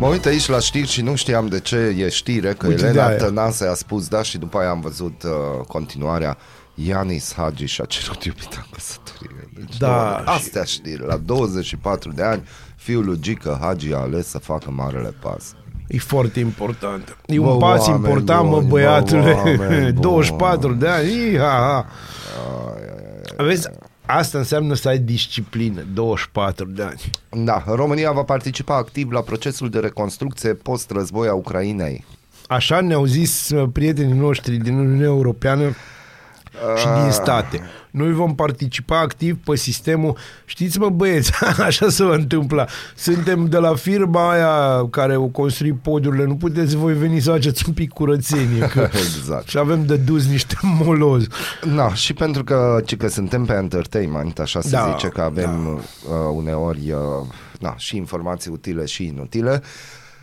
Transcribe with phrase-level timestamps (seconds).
[0.00, 2.92] Mă uit aici la știri și nu știam de ce e știre, că Uite, Elena
[3.06, 3.16] de-aia.
[3.24, 5.30] Tănase a spus da și după aia am văzut uh,
[5.66, 6.36] continuarea.
[6.74, 9.48] Ianis Hagi și-a cerut iubita în căsătorie.
[9.54, 11.06] Deci, Da, doamne, și- astea știri.
[11.06, 12.42] La 24 de ani,
[12.76, 15.54] fiul lui Gică Hagi a ales să facă marele pas.
[15.88, 17.16] E foarte important.
[17.26, 19.30] E Bă, un pas oameni important, mă, buni, bă, băiatule.
[19.32, 19.92] oameni buni.
[19.92, 21.32] 24 de ani.
[21.32, 21.86] Iha,
[23.36, 23.68] Vezi,
[24.14, 25.84] asta înseamnă să ai disciplină.
[25.94, 27.00] 24 de ani.
[27.44, 32.04] Da, România va participa activ la procesul de reconstrucție post-război a Ucrainei.
[32.46, 35.74] Așa ne-au zis uh, prietenii noștri din Uniunea Europeană
[36.76, 37.02] și Ah.
[37.02, 37.60] din state.
[37.90, 41.32] Noi vom participa activ pe sistemul, știți mă băieți,
[41.66, 42.66] așa se va întâmpla.
[42.94, 47.64] Suntem de la firma aia care o construi podurile, nu puteți voi veni să faceți
[47.66, 48.80] un pic curățenie, că
[49.16, 49.48] Exact.
[49.48, 51.28] și avem de dus niște molozi.
[51.64, 55.66] Na, și pentru că, ci că suntem pe entertainment, așa se Da, zice că avem
[55.76, 55.80] uh,
[56.34, 57.26] uneori uh,
[57.60, 59.64] na, și informații utile și inutile, Pe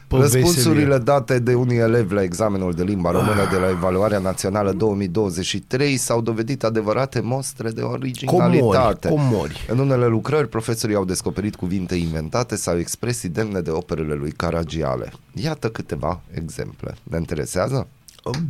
[0.10, 1.04] Răspunsurile veselie.
[1.04, 6.22] date de unii elevi la examenul de limba română de la Evaluarea Națională 2023 s-au
[6.22, 9.08] dovedit adevărate mostre de originalitate.
[9.08, 9.66] Comori, comori.
[9.70, 15.12] În unele lucrări, profesorii au descoperit cuvinte inventate sau expresii demne de operele lui Caragiale.
[15.34, 16.96] Iată câteva exemple.
[17.04, 17.88] Ne interesează?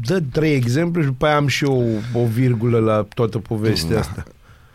[0.05, 4.23] Dă trei exemple și după aia am și eu o virgulă la toată povestea asta.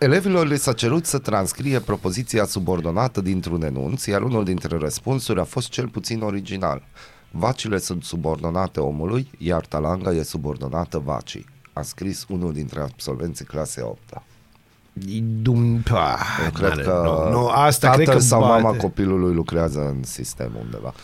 [0.03, 5.45] Elevilor li s-a cerut să transcrie propoziția subordonată dintr-un enunț, iar unul dintre răspunsuri a
[5.45, 6.83] fost cel puțin original.
[7.31, 11.47] Vacile sunt subordonate omului, iar talanga e subordonată vacii.
[11.73, 13.99] A scris unul dintre absolvenții clasei 8
[15.09, 15.83] E Dum...
[15.93, 18.63] Ah, Eu cred n-are- că nu, nu, asta tatăl cred că sau bate.
[18.63, 20.95] mama copilului lucrează în sistem undeva.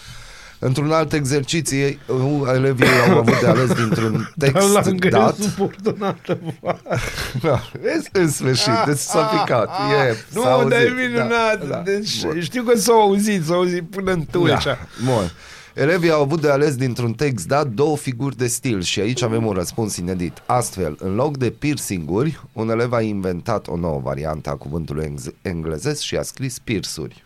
[0.58, 5.36] Într-un alt exercițiu, ei, uh, elevii au avut de ales dintr-un text Dar la dat.
[5.36, 6.38] subordonată
[7.42, 9.68] Da, vezi, în sfârșit, deci s-a picat.
[9.68, 11.58] E, s-a Nu, auzit, dar e minunat.
[11.58, 11.82] Da, da.
[11.84, 12.40] Deci, Bun.
[12.40, 14.54] știu că s-au auzit, s-au auzit până în tu, Da.
[14.56, 14.78] așa.
[15.04, 15.30] Bun.
[15.74, 19.46] Elevii au avut de ales dintr-un text dat două figuri de stil și aici avem
[19.46, 20.42] un răspuns inedit.
[20.46, 25.34] Astfel, în loc de piercinguri, un elev a inventat o nouă variantă a cuvântului eng-
[25.42, 27.24] englezesc și a scris piersuri.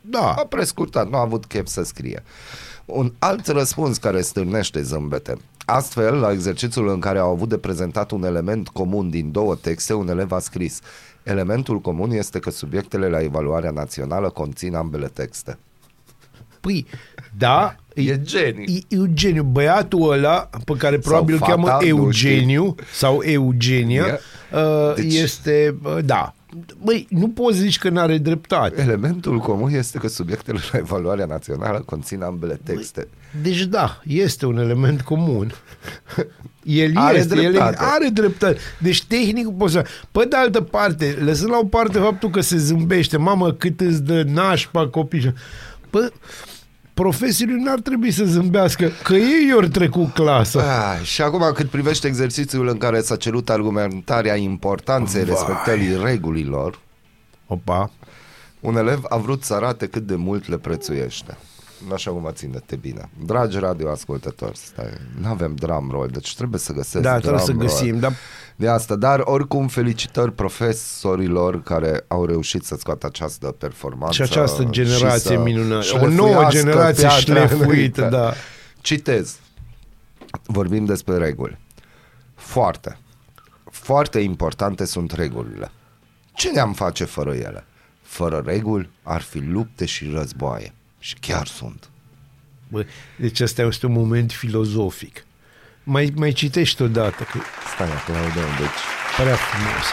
[0.00, 0.32] Da.
[0.38, 2.22] A prescurtat, nu a avut chef să scrie.
[2.92, 5.36] Un alt răspuns care stârnește zâmbete.
[5.64, 9.94] Astfel, la exercițiul în care au avut de prezentat un element comun din două texte,
[9.94, 10.80] un elev a scris
[11.22, 15.58] Elementul comun este că subiectele la evaluarea națională conțin ambele texte.
[16.60, 16.86] Păi,
[17.38, 18.64] da, E geniu.
[18.66, 24.18] E Eugeniu, băiatul ăla pe care probabil îl fata, cheamă nu Eugeniu sau Eugenia,
[24.52, 26.34] uh, Deci- este, uh, da.
[26.84, 28.80] Băi, nu poți zici că n-are dreptate.
[28.80, 33.08] Elementul comun este că subiectele la evaluarea națională conțin ambele texte.
[33.42, 35.52] Deci da, este un element comun.
[36.62, 37.76] El Are este, el dreptate.
[37.80, 38.58] are dreptate.
[38.78, 39.86] Deci tehnic poți să...
[40.12, 44.02] Pe de altă parte, lăsând la o parte faptul că se zâmbește, mamă, cât îți
[44.02, 45.34] dă nașpa copii.
[45.90, 46.12] Pă,
[47.00, 50.92] profesiile n-ar trebui să zâmbească, că ei ori trecut clasa.
[50.92, 55.34] Ah, și acum cât privește exercițiul în care s-a cerut argumentarea importanței Vai.
[55.34, 56.78] respectării regulilor,
[57.46, 57.90] Opa.
[58.60, 61.36] un elev a vrut să arate cât de mult le prețuiește.
[61.92, 63.10] Așa cum ține-te bine.
[63.24, 64.86] Dragi radioascultători, stai,
[65.20, 68.00] nu avem drum roll, deci trebuie să găsesc Da, trebuie drum să găsim, roll.
[68.00, 68.12] dar
[68.56, 74.14] De asta, dar oricum felicitări profesorilor care au reușit să scoată această performanță.
[74.14, 75.76] Și această generație să minunată.
[75.76, 78.08] O șlefuiască nouă generație piatra șlefuită, înainte.
[78.16, 78.32] da.
[78.80, 79.38] Citez.
[80.46, 81.58] Vorbim despre reguli.
[82.34, 82.98] Foarte,
[83.70, 85.70] foarte importante sunt regulile.
[86.32, 87.64] Ce ne-am face fără ele?
[88.02, 90.74] Fără reguli ar fi lupte și războaie.
[91.02, 91.88] Și chiar sunt.
[92.68, 92.84] Bă,
[93.18, 95.24] deci ăsta este un moment filozofic.
[95.84, 97.38] Mai, mai citești odată, că
[97.74, 98.80] Stai, aplaudăm, deci
[99.16, 99.84] prea frumos.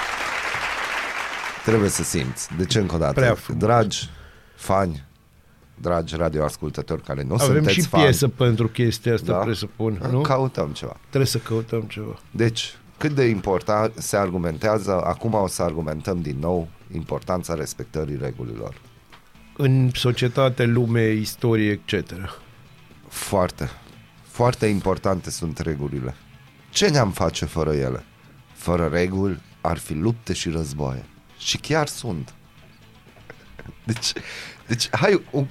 [1.65, 2.47] trebuie să simți.
[2.57, 3.61] Deci încă o dată, Prea frumos.
[3.63, 4.09] dragi
[4.55, 5.03] fani,
[5.75, 9.37] dragi radioascultători care nu Avem sunteți și fani, piesă pentru chestia asta, Da?
[9.37, 10.21] presupun, nu?
[10.21, 10.95] căutăm ceva.
[11.07, 12.19] Trebuie să căutăm ceva.
[12.31, 18.73] Deci, cât de important se argumentează, acum o să argumentăm din nou importanța respectării regulilor.
[19.57, 22.13] În societate, lume, istorie, etc.
[23.07, 23.69] Foarte,
[24.27, 26.15] foarte importante sunt regulile.
[26.69, 28.03] Ce ne-am face fără ele?
[28.53, 31.05] Fără reguli ar fi lupte și războaie.
[31.37, 32.33] Și chiar sunt.
[33.83, 34.13] Deci,
[34.67, 35.45] deci hai, un,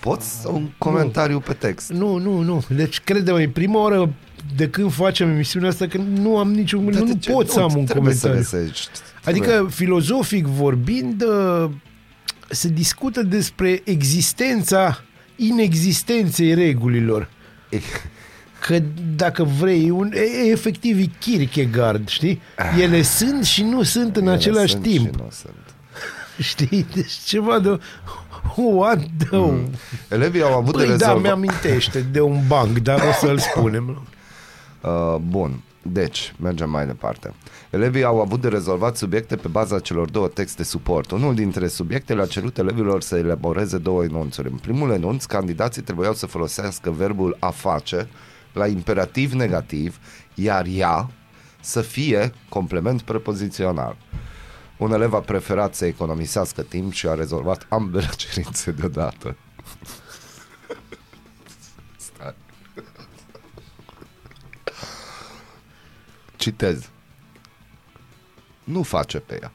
[0.00, 1.90] poți un comentariu pe text?
[1.90, 2.64] Nu, nu, nu.
[2.68, 4.12] Deci, crede-mă, e prima oară
[4.56, 6.90] de când facem emisiunea asta că nu am niciun...
[6.90, 7.32] Dar nu, de nu ce?
[7.32, 8.42] pot să am un trebuie comentariu.
[8.42, 8.90] Să găsești.
[9.24, 11.70] Adică, filozofic vorbind, uh,
[12.50, 15.00] se discută despre existența
[15.36, 17.28] inexistenței regulilor.
[18.60, 18.82] Că
[19.16, 22.40] dacă vrei, un, e, efectiv e Kierkegaard, știi?
[22.80, 25.14] Ele sunt și nu sunt în Ele același sunt timp.
[25.14, 25.74] Și nu sunt.
[26.50, 26.86] Știi?
[26.94, 27.80] Deci ceva de
[28.56, 29.36] What the...
[29.36, 29.70] Mm.
[30.08, 31.22] Elevii au avut Păi de da, rezolvat...
[31.22, 34.06] mi-amintește de un banc, dar o să-l spunem.
[34.80, 37.34] Uh, bun, deci, mergem mai departe.
[37.70, 41.10] Elevii au avut de rezolvat subiecte pe baza celor două texte suport.
[41.10, 44.48] Unul dintre subiectele a cerut elevilor să elaboreze două enunțuri.
[44.48, 48.08] În primul enunț, candidații trebuiau să folosească verbul a face
[48.52, 49.98] la imperativ negativ,
[50.34, 51.10] iar ea
[51.60, 53.96] să fie complement prepozițional.
[54.76, 59.36] Un elev a preferat să economisească timp și a rezolvat ambele cerințe deodată.
[61.96, 62.34] Stai.
[66.36, 66.90] Citez.
[68.70, 69.52] Nu face pe ea.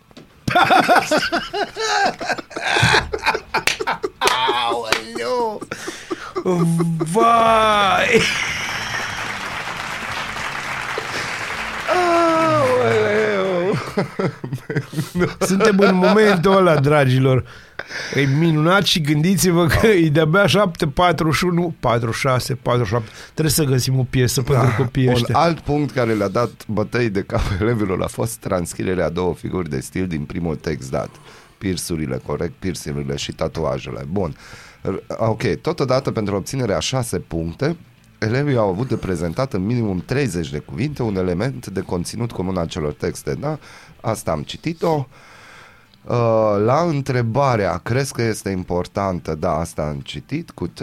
[4.17, 5.61] Aoleu!
[6.97, 8.21] Vai!
[11.93, 13.75] Aoleu!
[15.47, 17.43] Suntem în momentul ăla, dragilor.
[18.15, 23.09] E minunat și gândiți-vă că e de-abia 7, 41, 46, 47.
[23.33, 25.35] Trebuie să găsim o piesă pentru copiii Un ăștia.
[25.37, 29.69] alt punct care le-a dat bătăi de cap elevilor a fost transcrierea a două figuri
[29.69, 31.09] de stil din primul text dat.
[31.57, 34.05] Piersurile, corect, piersurile și tatuajele.
[34.11, 34.35] Bun.
[34.81, 37.77] R- Ok, totodată pentru obținerea a șase puncte,
[38.19, 42.57] elevii au avut de prezentat în minimum 30 de cuvinte un element de conținut comun
[42.57, 43.59] al celor texte, da?
[44.01, 44.87] Asta am citit-o.
[44.89, 45.05] Uh,
[46.65, 49.35] la întrebarea, crezi că este importantă?
[49.35, 50.81] Da, asta am citit cu t,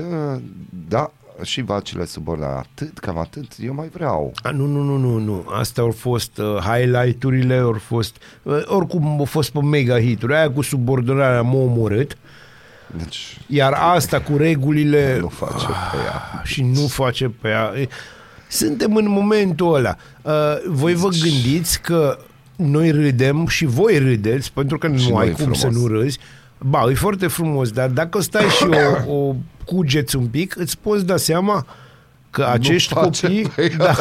[0.89, 1.11] da,
[1.43, 2.69] și vacile subordonate.
[2.73, 4.33] Atât, cam atât, eu mai vreau.
[4.43, 5.45] A, nu, nu, nu, nu, nu.
[5.53, 8.17] Astea au fost uh, highlight-urile, au fost...
[8.43, 10.35] Uh, oricum au fost pe mega hituri.
[10.35, 12.17] Aia cu subordonarea m-a omorât.
[12.97, 15.19] Deci, Iar asta cu regulile...
[15.21, 16.43] nu face pe ea.
[16.45, 17.73] și nu face pe ea.
[17.77, 17.89] E,
[18.49, 19.97] Suntem în momentul ăla.
[20.23, 20.33] Uh,
[20.67, 22.19] voi vă gândiți că
[22.65, 25.59] noi râdem și voi râdeți, pentru că Și nu nu ai e cum frumos.
[25.59, 26.19] să nu râzi.
[26.59, 28.67] Ba, e foarte frumos, dar dacă stai și
[29.07, 31.67] o, o cugeți un pic, îți poți da seama
[32.31, 33.49] că acești face copii...
[33.55, 33.77] pe ea.
[33.77, 33.97] Da,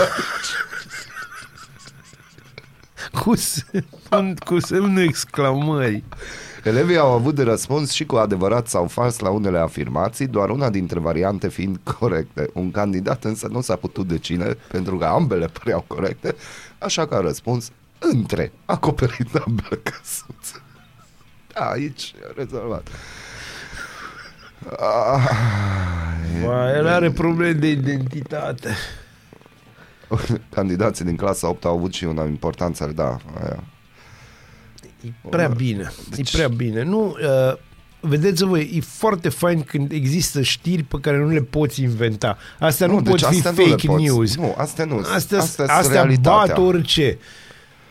[3.19, 6.03] cu, semn, cu semnul exclamării.
[6.63, 10.69] Elevii au avut de răspuns și cu adevărat sau fals la unele afirmații, doar una
[10.69, 12.49] dintre variante fiind corecte.
[12.53, 16.35] Un candidat însă nu s-a putut decine pentru că ambele păreau corecte,
[16.79, 17.69] așa că a răspuns
[18.03, 20.61] între, acoperind ambele căsuțe.
[21.53, 22.87] Da, aici e rezolvat.
[24.79, 25.29] Ah,
[26.45, 28.75] Ba, el are probleme de identitate.
[30.55, 33.63] Candidații din clasa 8 au avut și una importanță, da, aia.
[35.01, 35.91] E prea bine.
[36.09, 36.83] Deci- E prea bine.
[36.83, 37.05] Nu,
[37.49, 37.53] uh,
[37.99, 42.37] vedeți voi, e foarte fain când există știri pe care nu le poți inventa.
[42.59, 44.03] Astea nu, nu pot fi deci astea nu le fake poți.
[44.03, 44.35] news.
[44.35, 44.97] Nu, astea nu.
[44.97, 46.55] Astea, astea, astea, sunt realitatea.
[46.55, 47.17] bat orice.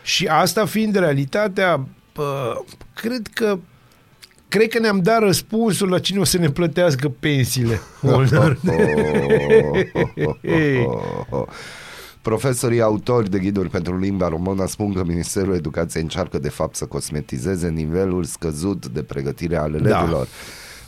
[0.03, 2.63] Și asta fiind realitatea, pă,
[2.93, 3.57] cred că
[4.47, 7.81] cred că ne-am dat răspunsul la cine o să ne plătească pensiile.
[8.01, 8.57] Molnar.
[12.21, 16.85] Profesorii autori de ghiduri pentru limba română spun că Ministerul Educației încearcă de fapt să
[16.85, 20.27] cosmetizeze nivelul scăzut de pregătire al elevilor.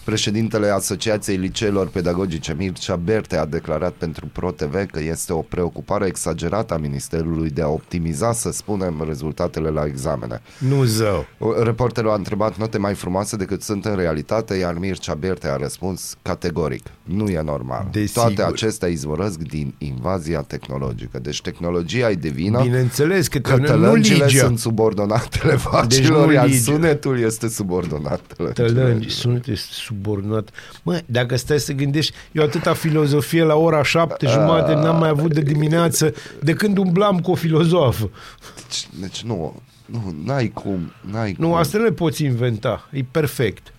[0.03, 6.73] Președintele Asociației Liceelor Pedagogice Mircea Berte a declarat pentru ProTV că este o preocupare exagerată
[6.73, 10.41] a Ministerului de a optimiza, să spunem, rezultatele la examene.
[10.57, 11.25] nu zău.
[11.63, 16.15] Reporterul a întrebat note mai frumoase decât sunt în realitate, iar Mircea Berte a răspuns
[16.21, 16.85] categoric.
[17.03, 17.88] Nu e normal.
[17.91, 18.23] Desigur.
[18.23, 21.19] Toate acestea izvorăsc din invazia tehnologică.
[21.19, 24.45] Deci tehnologia e de vină, Bineînțeles că te, nu cătălăngile ligea.
[24.45, 26.60] sunt subordonatele vacilor, Deci nu iar ligea.
[26.74, 29.10] sunetul este subordonat Tălângi, tălăngilor.
[29.10, 30.50] sunet este subordonat.
[30.83, 35.33] Mă, dacă stai să gândești, eu atâta filozofie la ora șapte jumate n-am mai avut
[35.33, 38.09] de dimineață de când umblam cu o filozofă.
[38.55, 41.57] Deci, deci nu, nu, n-ai cum, n-ai Nu, cum.
[41.57, 42.89] asta nu le poți inventa.
[42.91, 43.73] E perfect.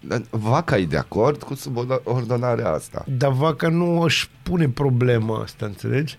[0.00, 3.04] Dar Vaca e de acord cu subordonarea asta.
[3.08, 6.18] Dar vaca nu își pune problema asta, înțelegi?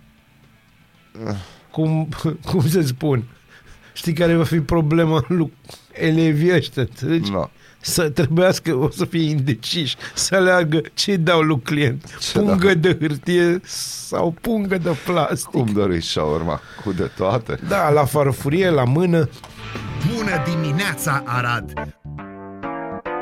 [1.72, 2.10] Cum,
[2.51, 3.24] cum să spun?
[3.94, 5.53] Știi care va fi problema lui
[5.92, 7.32] elevii ăștia, înțelegi?
[7.32, 7.50] No.
[7.86, 12.18] Să trebuiască, o să fie indeciși, să aleagă ce dau lui client.
[12.20, 15.50] Ce Pungă de hârtie sau pungă de plastic.
[15.50, 16.62] Cum doriți shawarma?
[16.84, 17.60] Cu de toate?
[17.68, 19.30] Da, la farfurie, la mână.
[20.16, 21.74] Bună dimineața, Arad!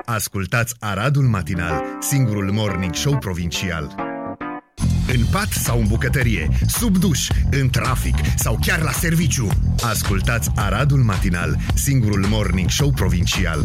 [0.06, 3.96] Ascultați Aradul Matinal, singurul morning show provincial.
[5.13, 9.48] În pat sau în bucătărie, sub duș, în trafic sau chiar la serviciu.
[9.84, 13.63] Ascultați Aradul Matinal, singurul morning show provincial.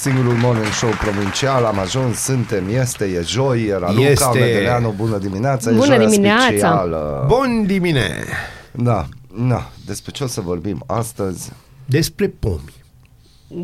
[0.00, 4.38] Singurul morning show provincial, am ajuns, suntem, este, e joi, e Raluca, Este.
[4.38, 6.44] Medeleanu, bună dimineața, e Bună joia dimineața.
[6.46, 7.24] specială.
[7.28, 8.24] Bun dimine!
[8.72, 9.04] Da,
[9.48, 11.52] da, despre ce o să vorbim astăzi?
[11.84, 12.74] Despre pomi.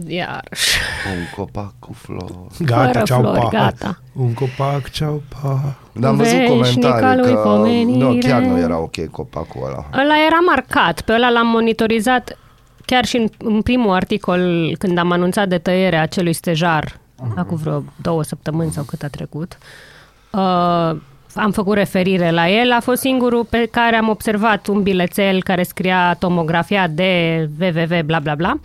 [0.07, 0.79] Iarăși.
[1.17, 2.35] Un copac cu flori.
[2.65, 3.49] Gata, Fără ceau, flori, pa.
[3.49, 3.99] gata.
[4.13, 5.75] Un copac, ceau, pa.
[5.93, 6.49] Dar am văzut Veșnica
[6.89, 7.99] comentarii lui că pomenire.
[8.05, 9.85] nu, chiar nu era ok copacul ăla.
[10.03, 12.39] Ăla era marcat, pe ăla l-am monitorizat
[12.93, 16.99] chiar și în, în primul articol, când am anunțat de tăierea acelui stejar,
[17.37, 19.59] acum vreo două săptămâni sau cât a trecut.
[20.31, 20.41] Uh,
[21.35, 25.63] am făcut referire la el, a fost singurul pe care am observat un bilețel care
[25.63, 28.61] scria tomografia de www, bla bla bla,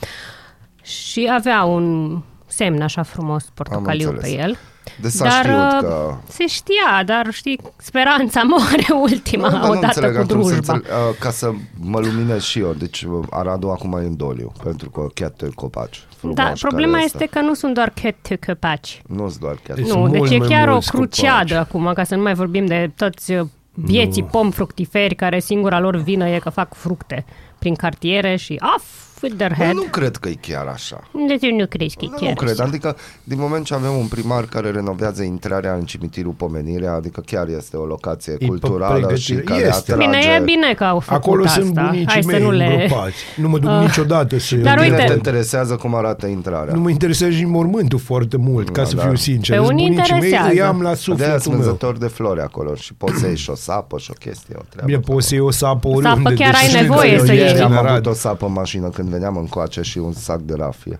[0.81, 4.39] și avea un semn așa frumos portocaliu pe înțeles.
[4.39, 4.57] el.
[5.01, 6.15] Deci s-a Dar știut uh, că...
[6.27, 10.49] se știa, dar știi, speranța moare ultima, Nu, dar nu odată înțeleg cu atunci să
[10.51, 10.73] drujba.
[10.73, 12.73] înțeleg, uh, ca să mă luminez și eu.
[12.73, 16.05] Deci uh, Aradul acum e în doliu, pentru că chiar te copaci.
[16.21, 19.01] Da, frumoși problema care este că nu sunt doar cat copaci.
[19.07, 19.75] Nu-s doar chiar.
[19.75, 21.67] Deci Nu, sunt deci mult e mai chiar o mulți cruciadă copaci.
[21.67, 25.95] acum, ca să nu mai vorbim de toți uh, vieții pom fructiferi care singura lor
[25.95, 27.25] vină e că fac fructe
[27.59, 28.85] prin cartiere și off
[29.21, 29.75] with their Bă, head.
[29.75, 30.99] nu cred că e chiar așa.
[31.27, 32.63] Deci eu nu crezi că e Nu, chiar nu cred, așa.
[32.63, 37.47] adică din moment ce avem un primar care renovează intrarea în cimitirul Pomenirea, adică chiar
[37.47, 39.41] este o locație pe culturală și pregătire.
[39.41, 39.91] care Este.
[39.91, 40.09] atrage...
[40.09, 41.59] Bine, e bine că au făcut Acolo asta.
[41.61, 42.65] sunt bunicii Hai să mei nu le...
[42.65, 43.15] îngropați.
[43.35, 46.73] Nu mă duc niciodată să Dar Bine uite- te interesează cum arată intrarea.
[46.73, 49.01] Nu mă interesează nici mormântul foarte mult, ca Da, să da.
[49.01, 49.57] fiu sincer.
[49.57, 50.53] Pe Sunt unii bunicii mei, interesează.
[50.53, 51.63] îi am la de aia sufletul sunt meu.
[51.63, 54.61] vânzători de flori acolo și poți să iei și o sapă și o chestie, o
[54.69, 54.85] treabă.
[54.91, 56.33] Bine, poți să iei o sapă oriunde.
[56.33, 57.61] chiar ai deci nevoie eu să ieftin iei.
[57.61, 57.91] Am în Arad.
[57.91, 60.99] avut o sapă în mașină când veneam încoace și un sac de rafie.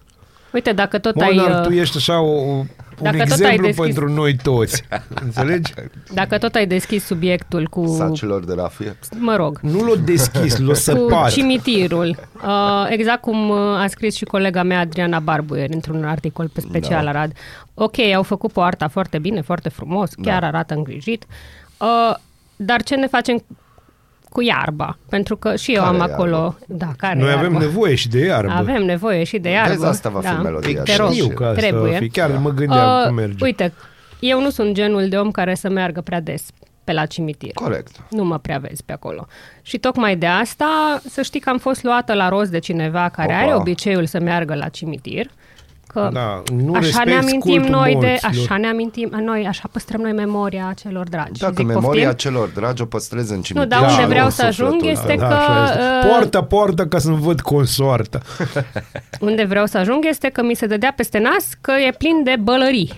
[0.54, 1.36] Uite, dacă tot Mă, ai...
[1.36, 2.66] dar uh, tu ești așa o, un
[3.02, 4.84] Dacă tot ai exemplu deschis- pentru noi toți.
[5.26, 5.74] Înțelegi?
[6.14, 7.86] Dacă tot ai deschis subiectul cu...
[7.98, 8.98] Sacilor de rafie.
[9.20, 9.60] Mă rog.
[9.62, 11.32] Nu l-o deschis, l-o cu săpat.
[11.32, 12.18] cimitirul.
[12.44, 17.04] Uh, exact cum uh, a scris și colega mea Adriana Barbuier într-un articol pe special
[17.04, 17.10] Da.
[17.10, 17.32] Arad.
[17.74, 20.48] Ok, au făcut poarta foarte bine, foarte frumos, chiar Da.
[20.48, 21.26] arată îngrijit.
[21.80, 22.16] Uh,
[22.56, 23.44] dar ce ne facem
[24.30, 24.98] cu iarba?
[25.10, 26.14] Pentru că și eu Care am iarbă?
[26.14, 26.56] acolo...
[26.68, 27.46] Da, care Noi iarbă?
[27.46, 28.52] avem nevoie și de iarbă.
[28.52, 29.70] Avem nevoie și de iarbă.
[29.74, 30.42] Vezi, asta va fi da.
[30.42, 31.92] melodia Te și rog, Știu că asta trebuie.
[31.92, 32.10] va fi.
[32.10, 33.44] Chiar mă gândeam că merge.
[33.46, 33.74] Uite,
[34.20, 36.46] eu nu sunt genul de om care să meargă prea des
[36.84, 37.52] pe la cimitir.
[37.54, 37.96] Corect.
[38.10, 39.28] Nu mă prea vezi pe acolo.
[39.62, 43.34] Și tocmai de asta, să știi că am fost luată la rost de cineva care
[43.34, 43.42] Opa.
[43.42, 45.30] are obiceiul să meargă la cimitir.
[45.88, 48.46] Că Da, nu așa respecti ne amintim cultul noi de, morților.
[48.46, 51.40] așa ne amintim, noi, așa păstrăm noi memoria celor dragi.
[51.40, 52.32] Dacă Zic, memoria poftim?
[52.32, 53.68] celor dragi o păstrezi în cimitir.
[53.70, 55.28] dar unde și vreau în să ajung sufletul este tău.
[55.28, 55.80] că- așa este.
[55.80, 58.22] uh, Poartă, poartă ca să-mi văd consoarta.
[59.20, 62.36] Unde vreau să ajung este că mi se dădea peste nas că e plin de
[62.40, 62.94] bălării.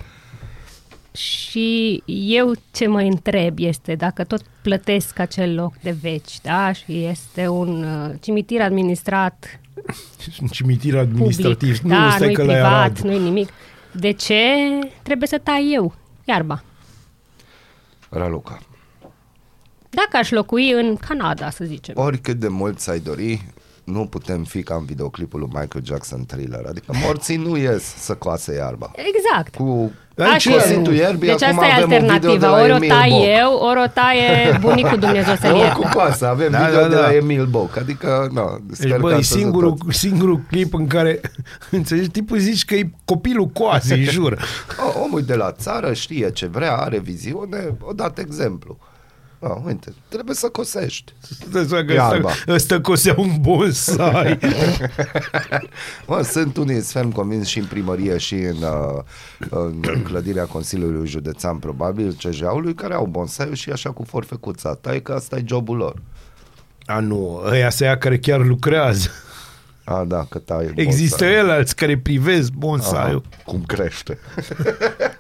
[1.12, 6.72] Și eu ce mă întreb este dacă tot plătesc acel loc de veci, da?
[6.72, 9.60] Și este un uh, cimitir administrat
[10.42, 11.80] Un cimitir administrativ.
[11.80, 12.98] public, nu, da, stai nu-i că la privat, Arad.
[13.00, 13.50] nu-i nimic.
[13.92, 14.44] De ce
[15.04, 15.94] trebuie să tai eu
[16.26, 16.64] iarba?
[18.10, 18.60] Raluca.
[19.90, 21.96] Dacă aș locui în Canada, să zicem.
[21.98, 23.46] Oricât de mult ți-ai dori,
[23.84, 26.66] nu putem fi ca în videoclipul lui Michael Jackson Thriller.
[26.66, 28.92] Adică morții nu ies să coase iarba.
[28.96, 29.56] Exact.
[29.56, 29.92] Cu
[30.24, 30.96] Așa cositul e.
[30.96, 32.48] ierbii, Deci acum asta e avem un video de alternativa.
[32.48, 33.26] la Ori o Emil tai Boc.
[33.40, 36.96] eu, ori o taie bunicul Dumnezeu să Ori cu coasă, avem Da, video da, de
[36.96, 37.02] da.
[37.02, 37.78] la Emil Boc.
[37.78, 41.20] Adică, nu, Deci, bă, e singurul, singurul clip în care,
[41.72, 44.38] înțelegi, tipul zici că e copilul coase, îi jur.
[44.96, 48.78] O, omul de la țară știe ce vrea, are viziune, o dat exemplu.
[49.42, 51.14] Oh, uite, trebuie să cosești.
[51.50, 52.28] Stai să că Iarba.
[52.30, 54.40] ăsta, ăsta cosea un bonsai.
[56.08, 59.04] Mă, sunt unii ferm convins și în primărie și în, uh,
[59.50, 64.74] în clădirea Consiliului Județean, probabil, CJ-ului, care au bonsai și așa cu forfecuța.
[64.76, 66.02] Tai că asta e jobul lor.
[66.86, 69.10] A, nu, ăia se ia care chiar lucrează.
[69.84, 71.40] A, da, că tai Există bonsai.
[71.40, 73.24] el alți care privesc Aha, bonsaiul.
[73.46, 74.18] cum crește.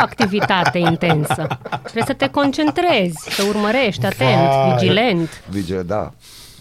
[0.00, 1.46] Și e o activitate intensă.
[1.82, 4.72] Trebuie să te concentrezi, să urmărești atent, Vai.
[4.78, 5.42] vigilent.
[5.50, 6.12] Vigile, da.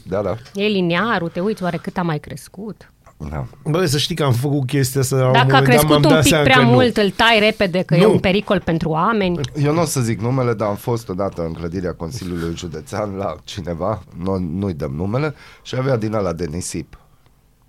[0.03, 0.35] Da, da.
[0.53, 2.91] E liniarul, te uiți oare cât a mai crescut.
[3.29, 3.45] da.
[3.65, 5.15] Bă, să știi că am făcut chestia asta.
[5.15, 6.69] la un Dacă a moment dat crescut m-am un dat pic seama prea că nu.
[6.71, 8.11] mult, îl tai repede că e Nu.
[8.11, 9.39] un pericol pentru oameni.
[9.63, 13.35] Eu nu o să zic numele, dar am fost odată în clădirea Consiliului Județean la
[13.43, 16.98] cineva, nu, nu-i dăm numele, și avea din ăla de nisip.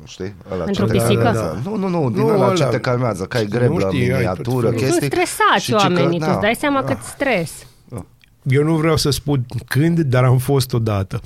[0.05, 0.35] Știi?
[0.53, 1.23] Ăla Pentru ce te pisică?
[1.23, 1.61] calmează.
[1.65, 2.71] Nu, nu, nu, din Nu, ăla ce ăla.
[2.71, 4.73] te calmează, că ai Nu greblă, știi, ai tot miniatură, felul.
[4.81, 4.99] chestii.
[4.99, 6.31] Sunt stresați Și ci că- oamenii, tu da.
[6.33, 7.53] îți dai seama cât stres.
[8.43, 11.21] Eu nu vreau să spun când, dar am fost odată.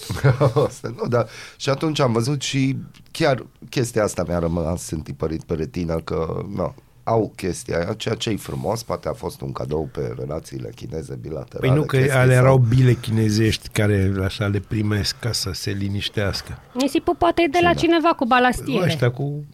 [0.67, 1.27] Asta, nu, dar
[1.57, 2.77] și atunci am văzut și
[3.11, 8.31] chiar chestia asta mi-a rămas întipărit pe retină că nu, au chestia aia, ceea ce
[8.31, 11.67] e frumos, poate a fost un cadou pe relațiile chineze bilaterale.
[11.69, 15.51] Păi nu, că chestii ale sau- erau bile chinezești care așa le primesc ca să
[15.53, 16.59] se liniștească.
[16.73, 18.85] Nisipul poate e de la cineva cu balastiere.
[18.85, 19.45] Ăștia cu...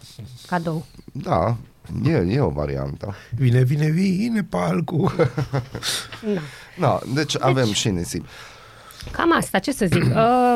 [0.46, 0.86] Cadou.
[1.12, 1.56] Da,
[2.04, 3.14] e, e o variantă.
[3.36, 5.12] Vine, vine, vine palcu.
[6.34, 6.40] Da.
[6.78, 8.26] Da, deci avem și nisip.
[9.10, 10.04] Cam asta, ce să zic.
[10.04, 10.54] Uh,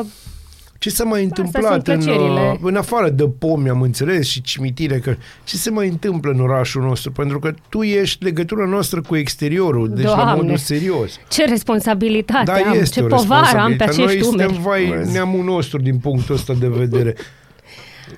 [0.77, 2.51] Ce s-a mai sunt întâmplat în, plăcerile.
[2.53, 6.39] uh, în afară de pomi, am înțeles, și cimitire, că ce se mai întâmplă în
[6.39, 7.11] orașul nostru?
[7.11, 10.41] Pentru că tu ești legătura noastră cu exteriorul, deci la Doamne.
[10.41, 11.19] modul serios.
[11.29, 14.01] Ce responsabilitate Da, am, este ce o povară am pe responsabilitate.
[14.01, 14.53] acești Noi umeri.
[14.53, 15.13] suntem, vai, Vezi.
[15.13, 17.15] neamul nostru din punctul ăsta de vedere.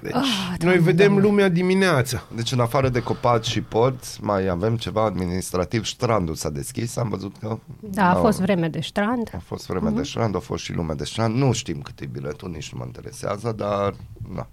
[0.01, 1.27] Deci, Ah, noi Doamne, vedem Doamne.
[1.27, 2.23] lumea dimineața.
[2.35, 5.85] Deci în afară de copaci și porți, mai avem ceva administrativ.
[5.85, 7.57] Strandul s-a deschis, am văzut că...
[7.79, 8.19] Da, a Nu.
[8.19, 9.31] fost vreme de strand.
[9.35, 11.35] A fost vreme de strand, a fost și lume de strand.
[11.35, 13.93] Nu știm cât e biletul, nici nu mă interesează, dar...
[14.35, 14.47] Na.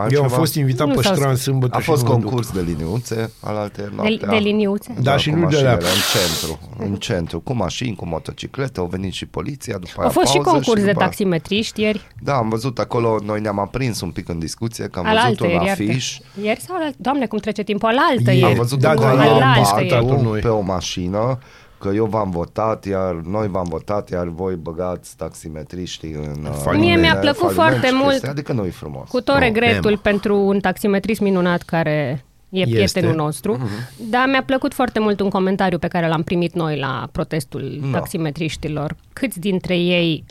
[0.00, 0.22] Eu Altceva?
[0.24, 2.24] am fost invitat Nu pe s-au strand sâmbătă A și fost nu mă duc.
[2.24, 4.28] concurs de liniuțe al alte De, noaptea.
[4.28, 4.94] de liniuțe.
[5.02, 5.88] Da, și cu nu de mașinile alea.
[5.88, 10.10] în centru, în centru, cu mașini, cu motociclete, au venit și poliția, după A aia
[10.10, 12.00] fost și pauză concurs de după aia- taximetriști ieri.
[12.22, 15.28] Da, am văzut acolo, noi ne-am aprins un pic în discuție, că am Al văzut
[15.28, 16.24] altă un ieri, afiș, iată.
[16.46, 18.42] Ieri sau al Doamne, cum trece timpul al altă Ieri.
[18.42, 18.58] am ieri.
[18.60, 20.40] văzut Da, acolo da, la ieri un am parc, partat-o noi.
[20.40, 21.38] pe o mașină,
[21.80, 26.86] că eu v-am votat, iar noi v-am votat, iar voi băgați taximetriștii în uh, Faliment.
[26.88, 28.08] Mie mi-a în plăcut faliment foarte și mult.
[28.10, 29.08] chestii, Adică nu e frumos.
[29.08, 30.00] Cu tot Nu, regretul Emma.
[30.02, 32.72] pentru un taximetrist minunat care e Este.
[32.74, 33.68] prietenul nostru, Mhm.
[34.10, 37.98] dar mi-a plăcut foarte mult un comentariu pe care l-am primit noi la protestul Da.
[37.98, 38.96] taximetriștilor.
[39.12, 40.24] Câți dintre ei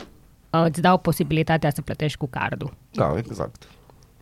[0.50, 2.72] uh, îți dau posibilitatea să plătești cu cardul?
[2.90, 3.62] Da, exact.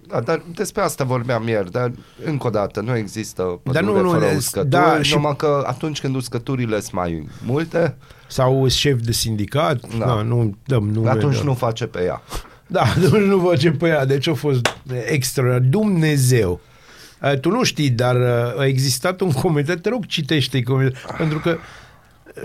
[0.09, 1.93] Da, dar despre asta vorbeam ieri, dar
[2.25, 5.37] încă o dată nu există pădure Dar nu, nu, fără ne- uscături, da, și- numai
[5.37, 7.97] că atunci când uscăturile sunt mai multe,
[8.27, 10.05] Sau șef de sindicat, da, Da.
[10.07, 11.09] da nu dăm nume.
[11.11, 11.43] atunci da.
[11.43, 12.23] nu face pe ea.
[12.67, 14.67] Da, nu, nu vă ce pe ea, deci a fost
[15.07, 15.59] extra.
[15.59, 16.61] Dumnezeu.
[17.23, 21.39] Uh, Tu nu știi, dar uh, a existat un comentariu, te rog citește comentariu, pentru
[21.39, 21.57] că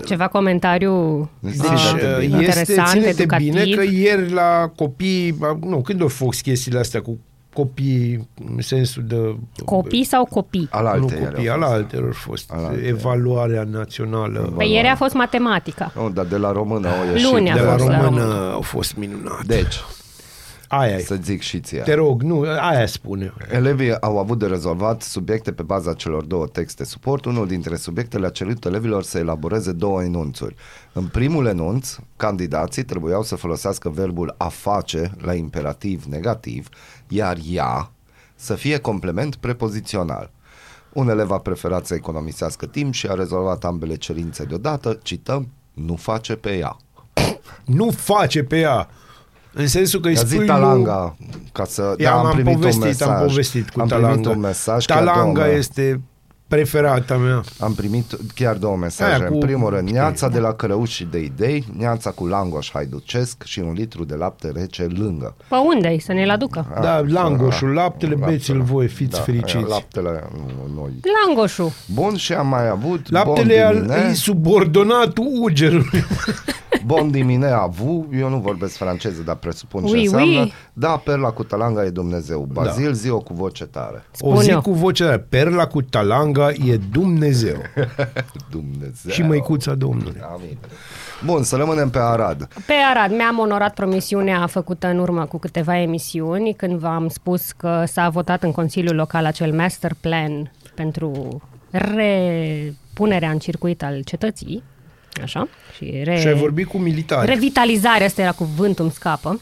[0.06, 2.36] Ceva comentariu Deci, deci, Ah, uh, bine.
[2.38, 3.52] este, interesant, ține-te educativ.
[3.52, 7.18] bine că ieri la copii, uh, nu, când au fost chestiile astea cu
[7.54, 9.36] copii în sensul de...
[9.64, 10.68] Copii sau copii?
[10.70, 12.80] Al nu alte copii, al altelor a fost Alaltă.
[12.86, 14.52] evaluarea națională.
[14.56, 15.92] Pe ieri a fost matematica.
[15.96, 17.30] Nu, dar de la română au ieșit.
[17.30, 18.52] Luni a de la fost la română română.
[18.52, 19.44] au fost minunat.
[19.46, 19.74] Deci,
[20.68, 21.00] Aia e.
[21.00, 21.80] să zic și ție.
[21.80, 23.32] Te rog, nu, aia spune.
[23.50, 27.24] Elevii au avut de rezolvat subiecte pe baza celor două texte suport.
[27.24, 30.54] Unul dintre subiectele a cerut elevilor să elaboreze două enunțuri.
[30.92, 36.68] În primul enunț, candidații trebuiau să folosească verbul a face la imperativ negativ,
[37.08, 37.90] iar ea
[38.34, 40.30] să fie complement prepozițional.
[40.92, 45.96] Un elev a preferat să economisească timp și a rezolvat ambele cerințe deodată, cităm, nu
[45.96, 46.76] face pe ea.
[47.64, 48.88] Nu face pe ea.
[49.54, 51.16] În sensul că îi I-a spui zis lui- Talanga
[51.52, 51.94] ca să...
[51.98, 53.08] Ia, da, am, primit povestit, un mesaj.
[53.08, 54.08] am povestit cu am Talanga.
[54.10, 56.00] primit un mesaj, chiar Talanga două, este
[56.54, 57.42] preferata mea.
[57.58, 59.12] Am primit chiar două mesaje.
[59.14, 62.70] Aia cu- În primul rând, neața de la cărăuși și de idei, neața cu langoș
[62.72, 65.34] haiducesc și un litru de lapte rece lângă.
[65.48, 66.66] Pe unde să ne-l aducă?
[66.80, 68.32] Da, langoșul, laptele, Laptele.
[68.36, 69.56] beți-l voi, fiți da, fericiți.
[69.56, 70.90] aia, Laptele, nu, noi.
[71.26, 71.70] Langoșul.
[71.94, 76.04] Bun, și am mai avut Laptele bon al, dimine, e subordonat ugerului.
[76.86, 80.38] bon dimine avu, eu nu vorbesc franceză, dar presupun ce Oui, înseamnă.
[80.40, 80.52] oui.
[80.72, 82.48] Da, perla cu talanga e Dumnezeu.
[82.52, 84.04] Bazil, zi -o cu voce tare.
[84.20, 84.60] O Spun zi eu.
[84.60, 87.56] cu vocea aia, perla cu talanga e Dumnezeu.
[88.50, 89.10] Dumnezeu.
[89.10, 90.20] Și măicuța Domnului.
[90.34, 90.58] Amin.
[91.24, 92.48] Bun, să rămânem pe Arad.
[92.66, 97.82] Pe Arad mi-am onorat promisiunea făcută în urmă cu câteva emisiuni când v-am spus că
[97.86, 104.62] s-a votat în Consiliul Local acel master plan pentru repunerea în circuit al cetății.
[105.22, 105.48] Așa?
[105.76, 106.18] Și, re...
[106.20, 107.30] Și ai vorbit cu militari.
[107.30, 109.40] Revitalizarea, asta era cuvântul, îmi scapă.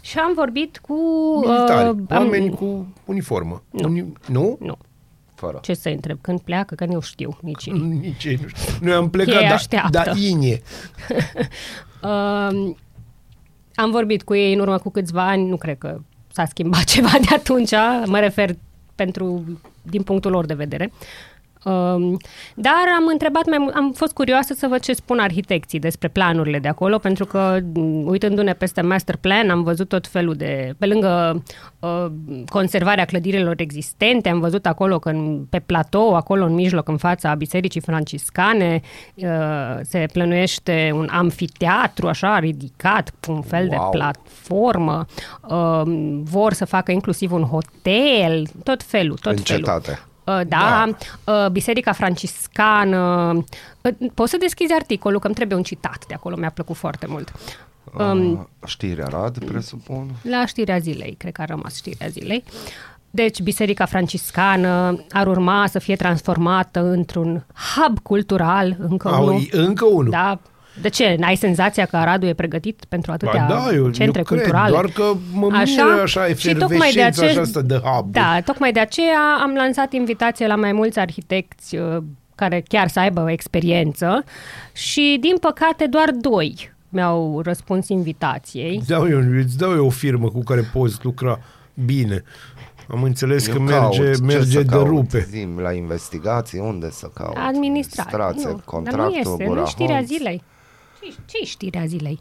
[0.00, 0.94] Și am vorbit cu...
[1.40, 3.62] militari, uh, oameni am, cu uniformă.
[3.70, 3.88] Nu.
[3.88, 4.12] Uni...
[4.26, 4.58] Nu?
[4.60, 4.78] Nu.
[5.38, 5.58] Fără.
[5.62, 6.18] Ce să întreb?
[6.20, 6.74] Când pleacă?
[6.74, 7.78] Că nu știu nici ei.
[7.78, 8.74] Nici ei nu știu.
[8.80, 10.02] Noi am plecat, Ei da, așteaptă.
[10.04, 10.62] da, inie.
[12.02, 12.74] Uh,
[13.74, 16.00] am vorbit cu ei în urmă cu câțiva ani, nu cred că
[16.32, 17.70] s-a schimbat ceva de atunci,
[18.04, 18.50] mă refer
[18.94, 19.44] pentru,
[19.82, 20.92] din punctul lor de vedere.
[21.64, 22.16] Um,
[22.54, 26.58] dar am întrebat, mai, mult- am fost curioasă să văd ce spun arhitecții despre planurile
[26.58, 30.86] de acolo, pentru că m, uitându-ne peste master plan am văzut tot felul de, pe
[30.86, 31.42] lângă
[31.78, 32.06] uh,
[32.48, 37.34] conservarea clădirilor existente, am văzut acolo că în, pe platou, acolo în mijloc, în fața
[37.34, 38.80] bisericii franciscane,
[39.14, 39.26] uh,
[39.82, 43.90] se plănuiește un amfiteatru așa ridicat, un fel Wow.
[43.90, 45.04] de platformă,
[45.48, 45.82] uh,
[46.22, 49.64] vor să facă inclusiv un hotel, tot felul, tot În felul.
[49.64, 49.98] cetate.
[50.28, 50.84] Uh, Da,
[51.24, 51.48] da.
[51.48, 53.32] Biserica Franciscană.
[53.82, 57.06] Uh, Poți să deschizi articolul, că îmi trebuie un citat de acolo, mi-a plăcut foarte
[57.08, 57.32] mult.
[57.98, 60.10] Um, Uh, știri Arad, presupun.
[60.22, 62.44] la știrea zilei, cred că a rămas știrea zilei.
[63.10, 69.48] Deci, Biserica Franciscană ar urma să fie transformată într-un hub cultural, încă Au, unul.
[69.50, 70.10] încă unul.
[70.10, 70.38] Da.
[70.82, 71.16] De ce?
[71.18, 74.70] N-ai senzația că Aradul e pregătit pentru atâtea Ba da, eu, centre eu cred, culturale?
[74.70, 78.12] doar că mă miră așa și tocmai de efervescența aceea, aceasta de hub.
[78.12, 81.96] Da, tocmai de aceea am lansat invitație la mai mulți arhitecți uh,
[82.34, 84.24] care chiar să aibă o experiență
[84.72, 88.76] și, din păcate, doar doi mi-au răspuns invitației.
[88.76, 91.38] Îți dau eu, îți dau eu o firmă cu care poți lucra
[91.84, 92.22] bine.
[92.90, 93.96] Am înțeles Eu că caut.
[93.98, 94.86] merge, Ce merge să de caut?
[94.86, 95.26] rupe.
[95.30, 97.36] Zim, la investigații, unde să caut?
[97.46, 98.12] Administrație.
[98.16, 100.08] Administrație, Nu, contractul, dar nu este, nu Gura știrea Holmes.
[100.10, 100.42] zilei.
[101.00, 102.20] Ce, ce știrea zilei?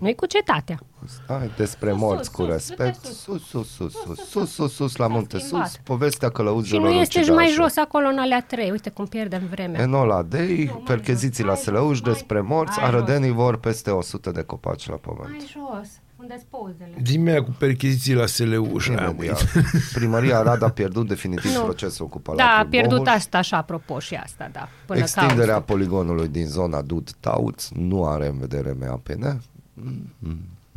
[0.00, 0.78] Nu-i cu cetatea.
[1.04, 3.02] Stai despre Sus, morți sus, cu sus, respect.
[3.02, 5.66] du-te Sus, sus, sus, sus, sus, sus, sus, la munte schimbat.
[5.68, 5.76] sus.
[5.82, 7.62] Povestea Și călăuzilor nu este și mai ucigașe.
[7.62, 8.70] jos acolo în alea trei.
[8.70, 9.80] Uite cum pierdem vremea.
[9.80, 14.30] Enola Dei, percheziții la mai Sălăuș jos, mai- despre morți, mai arădenii vor peste 100
[14.30, 15.28] de copaci la pământ.
[15.30, 15.88] Mai jos.
[16.30, 16.94] Unde-s pozele?
[17.04, 19.26] Zi-mi aia cu percheziții la SLU și aia, măi.
[19.26, 19.46] Imediat.
[19.92, 21.62] Primăria Arad a pierdut definitiv Nu.
[21.62, 23.12] procesul cu Palatul Da, a pierdut Bohuș.
[23.14, 24.68] asta așa, apropo și asta, da.
[24.86, 29.40] Până Extinderea ca poligonului din zona Dud-Tauț nu are în vedere MAPN.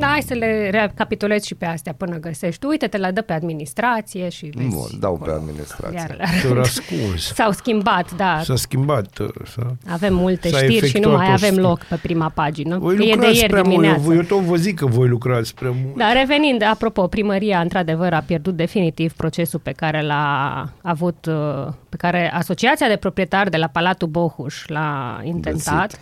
[0.02, 2.66] Da, hai să le recapitulez și pe astea până găsești.
[2.66, 4.68] Uite-te la dă pe administrație și vezi.
[4.76, 5.36] Bun, dau pe acolo.
[5.38, 5.98] administrație.
[5.98, 6.56] Iar la S-a rând.
[6.56, 7.34] răspuns.
[7.34, 8.40] S-au schimbat, da.
[8.44, 9.18] S-a schimbat.
[9.20, 9.76] uh, S-a...
[9.92, 12.78] Avem multe S-a știri și nu efectuat mai o avem schimb- loc pe prima pagină.
[12.78, 13.74] Voi e de lucrați ieri prea mult.
[13.86, 14.14] Eu, dimineață.
[14.14, 15.96] eu tot vă zic că voi lucrați prea mult.
[15.98, 21.96] Da, revenind, apropo, primăria într-adevăr a pierdut definitiv procesul pe care l-a avut, uh, pe
[21.98, 26.00] care Asociația de Proprietari de la Palatul Bohuș l-a intentat, Găsit.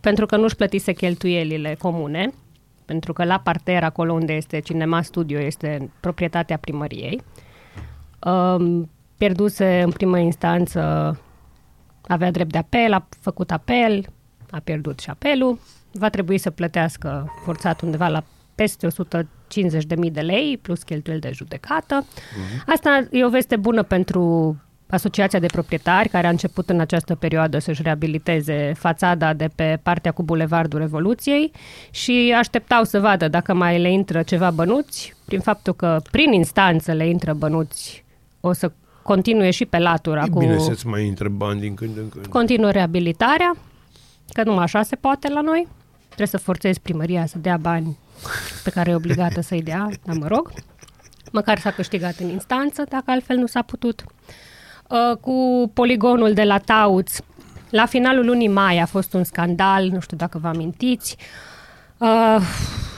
[0.00, 2.30] pentru că nu-și plătise cheltuielile comune,
[2.90, 7.22] pentru că la parter, acolo unde este Cinema Studio, este proprietatea primăriei.
[8.24, 10.80] Um, pierduse în primă instanță,
[12.02, 14.06] avea drept de apel, a făcut apel,
[14.50, 15.58] a pierdut și apelul,
[15.92, 18.24] va trebui să plătească forțat undeva la
[18.54, 22.06] peste 150.000 de lei plus cheltuieli de judecată.
[22.66, 24.56] Asta e o veste bună pentru
[24.90, 30.12] Asociația de Proprietari, care a început în această perioadă să-și reabiliteze fațada de pe partea
[30.12, 31.52] cu Bulevardul Revoluției
[31.90, 36.92] și așteptau să vadă dacă mai le intră ceva bănuți, prin faptul că prin instanță
[36.92, 38.04] le intră bănuți,
[38.40, 38.72] o să
[39.02, 40.38] continue și pe latura E cu...
[40.38, 42.26] bine să-ți mai intre bani din când în când.
[42.26, 43.56] Continuă reabilitarea,
[44.32, 45.68] că numai așa se poate la noi.
[46.06, 47.98] Trebuie să forțezi primăria să dea bani
[48.64, 50.52] pe care e obligată să-i dea, dar mă rog.
[51.32, 54.04] Măcar s-a câștigat în instanță, dacă altfel nu s-a putut.
[54.06, 54.10] Uh,
[55.20, 57.16] Cu poligonul de la Tauț,
[57.70, 61.16] la finalul lunii mai a fost un scandal, nu știu dacă vă amintiți.
[61.98, 62.40] Uh,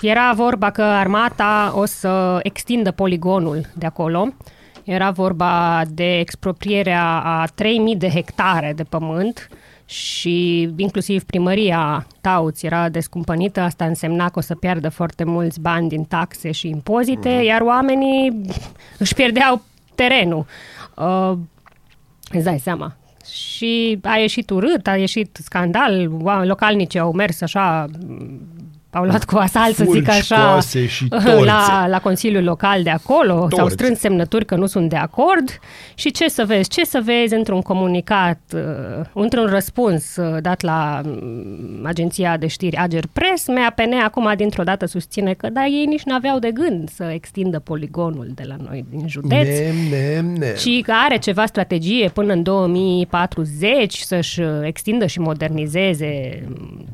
[0.03, 4.29] era vorba că armata o să extindă poligonul de acolo.
[4.85, 9.49] Era vorba de exproprierea a 3000 de hectare de pământ
[9.85, 13.61] și inclusiv primăria Tauț era descumpănită.
[13.61, 18.41] Asta însemna că o să piardă foarte mulți bani din taxe și impozite, iar oamenii
[18.99, 19.63] își pierdeau
[19.95, 20.47] terenul.
[20.97, 21.33] Uh,
[22.33, 22.97] Îți dai seama.
[23.33, 28.41] Și a ieșit urât, a ieșit scandal, oameni localnici au mers așa, m,
[28.95, 31.45] au luat cu asalt, să zic Fulgi, așa, coase și torțe.
[31.45, 33.75] la, la Consiliul Local de acolo, s-au Torțe.
[33.75, 35.59] strâns semnături că nu sunt de acord
[35.95, 36.69] și ce să vezi?
[36.69, 38.61] Ce să vezi într-un comunicat, uh,
[39.15, 44.87] într-un răspuns uh, dat la mm, agenția de știri Ager Press, MAPN acum dintr-o dată
[44.87, 48.85] susține că da, ei nici nu aveau de gând să extindă poligonul de la noi
[48.91, 50.55] din județ Nem, nem, nem.
[50.55, 56.87] ci că are ceva strategie până în 2040 să-și uh, extindă și modernizeze mm,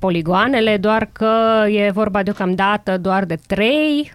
[0.00, 4.12] poligoanele, doar că e vorba deocamdată doar de trei,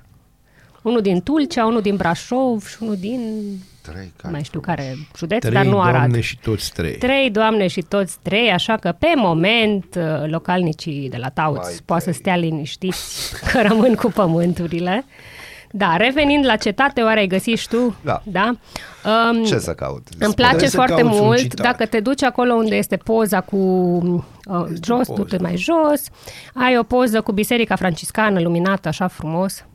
[0.82, 3.20] unul din Tulcea, unul din Brașov și unul din
[3.92, 6.20] Trei nu mai știu care județ, Trei dar nu doamne Arad.
[6.20, 6.98] și toți trei.
[6.98, 11.74] Trei doamne și toți trei, așa că pe moment uh, localnicii de la Tauț Vai,
[11.86, 12.22] poate să trei.
[12.22, 15.06] stea liniștiți că rămân cu pământurile.
[15.72, 17.96] Da, revenind la cetate, oare ai găsit și tu?
[18.04, 18.22] Da.
[18.24, 18.56] da?
[19.32, 20.08] Um, Ce să caut?
[20.20, 21.66] îmi place Trebuie să foarte cauți un mult citat.
[21.66, 25.14] dacă te duci acolo unde este poza cu uh, jos, poză.
[25.22, 26.02] du-te mai jos,
[26.54, 29.66] ai o poză cu biserica franciscană luminată așa frumos.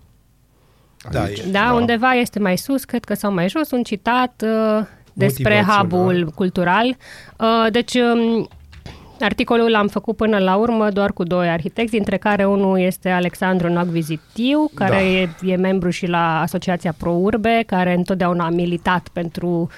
[1.10, 1.38] Da, Aici.
[1.38, 1.50] e.
[1.50, 1.72] Da, Da.
[1.72, 5.80] undeva este mai sus, cred că sau mai jos, un citat uh, despre Motivațional.
[5.90, 6.96] hub-ul cultural.
[7.38, 8.48] Uh, deci, um,
[9.24, 13.72] articolul l-am făcut până la urmă doar cu doi arhitecți, dintre care unul este Alexandru
[13.72, 15.46] Nogvizitiu, care Da.
[15.46, 19.68] e, e membru și la Asociația Pro Urbe, care întotdeauna a militat pentru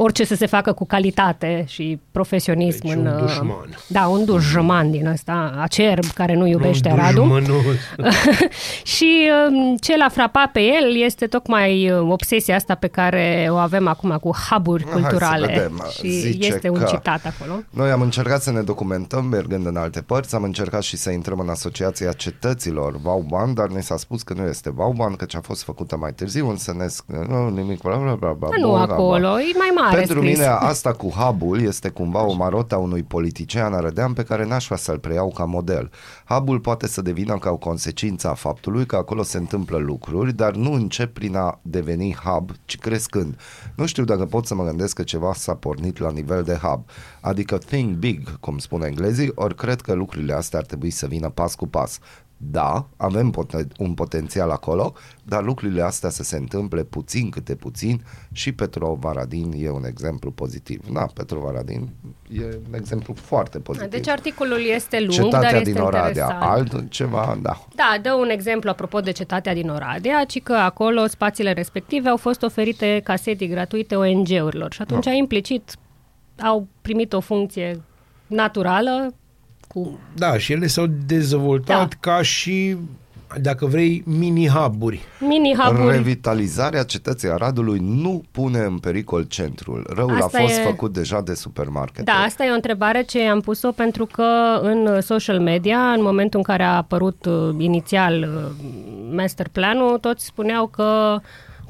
[0.00, 2.80] orice să se facă cu calitate și profesionism.
[2.86, 3.78] Deci în, un uh, dușman.
[3.86, 7.20] Da, un dușman din ăsta, acerb, care nu iubește Un Radu.
[7.20, 7.64] dușmănos.
[8.94, 13.54] și um, ce l-a frapat pe el este tocmai uh, obsesia asta pe care o
[13.56, 15.46] avem acum cu hub-uri Hai să culturale.
[15.46, 15.84] vedem.
[15.98, 17.60] și Zice este un că- citat acolo.
[17.70, 21.38] Noi am încercat să ne documentăm mergând în alte părți, am încercat și să intrăm
[21.38, 25.40] în Asociația Cetăților Vauban, dar ne s-a spus că nu este Vauban, că ce a
[25.40, 26.86] fost făcută mai târziu, însă ne
[27.28, 28.48] nu, nimic, bla bla bla bla.
[28.48, 28.94] Dar nu bla, bla, bla.
[28.94, 30.36] acolo, e mai are Pentru scris.
[30.36, 34.64] mine asta cu hub este cumva o marotă a unui politician rădeam pe care n-aș
[34.64, 35.90] vrea să-l preiau ca model.
[36.28, 40.54] hub poate să devină ca o consecință a faptului că acolo se întâmplă lucruri, dar
[40.54, 43.36] nu încep prin a deveni hub, ci crescând.
[43.76, 46.84] Nu știu dacă pot să mă gândesc că ceva s-a pornit la nivel de hub,
[47.20, 51.28] adică think big, cum spun englezii, ori cred că lucrurile astea ar trebui să vină
[51.28, 51.98] pas cu pas.
[52.40, 58.04] Da, avem poten- un potențial acolo, dar lucrurile astea să se întâmple puțin câte puțin
[58.32, 60.80] și Petrov Varadin e un exemplu pozitiv.
[60.92, 61.88] Da, Petrov Varadin
[62.32, 63.90] e un exemplu foarte pozitiv.
[63.90, 66.42] Deci articolul este lung, Cetatea dar este din Oradea, interesant.
[66.42, 67.64] alt ceva, da.
[67.74, 72.16] Da, dă un exemplu apropo de cetatea din Oradea, ci că acolo spațiile respective au
[72.16, 75.76] fost oferite ca sedii gratuite ONG-urilor și atunci implicit
[76.42, 77.82] au primit o funcție
[78.26, 79.14] naturală
[79.74, 81.96] cu Da, și ele s-au dezvoltat Da.
[82.00, 82.76] ca și,
[83.40, 85.00] dacă vrei, mini-hub-uri.
[85.20, 85.90] mini-hub-uri.
[85.96, 89.86] Revitalizarea cetății Aradului nu pune în pericol centrul.
[89.94, 92.04] Răul Asta a fost e- făcut deja de supermarket.
[92.04, 96.38] Da, asta e o întrebare ce am pus-o pentru că în social media, în momentul
[96.38, 98.66] în care a apărut uh, inițial uh,
[99.16, 101.18] master planul, toți spuneau că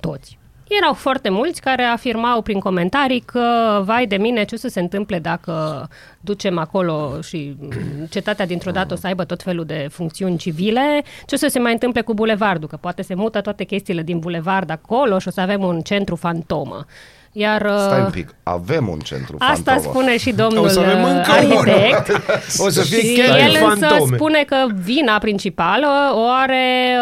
[0.00, 0.38] toți.
[0.68, 4.80] Erau foarte mulți care afirmau prin comentarii că, vai de mine, ce o să se
[4.80, 5.88] întâmple dacă
[6.20, 11.02] ducem acolo și mm, cetatea dintr-o dată o să aibă tot felul de funcțiuni civile,
[11.26, 14.18] ce o să se mai întâmple cu bulevardul, că poate se mută toate chestiile din
[14.18, 16.84] bulevard acolo și o să avem un centru fantomă.
[17.32, 19.94] Iar uh, Stai un pic, avem un centru Asta fantomă.
[19.94, 22.20] spune și domnul O să avem uh, încă arhitect.
[22.64, 24.16] O să fie și chiar el însă fantome.
[24.16, 26.96] spune că vina principală o are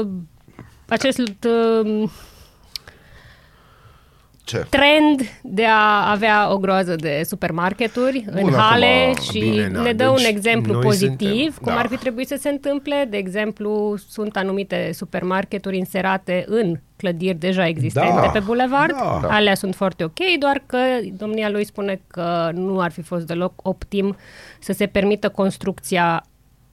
[0.00, 0.06] uh,
[0.88, 2.08] acest uh,
[4.46, 4.66] Ce?
[4.70, 9.82] trend de a avea o groază de supermarketuri în Bun, hale acum, și bine, na,
[9.82, 11.78] ne dă deci un exemplu noi pozitiv, suntem- cum da.
[11.78, 13.06] ar fi trebuit să se întâmple.
[13.10, 18.92] De exemplu, sunt anumite supermarketuri inserate în clădiri deja existente Da, pe bulevard.
[18.92, 19.18] da.
[19.22, 19.28] Da.
[19.28, 20.78] Alea sunt foarte ok, doar că
[21.16, 24.16] domnia lui spune că nu ar fi fost deloc optim
[24.60, 26.24] să se permită construcția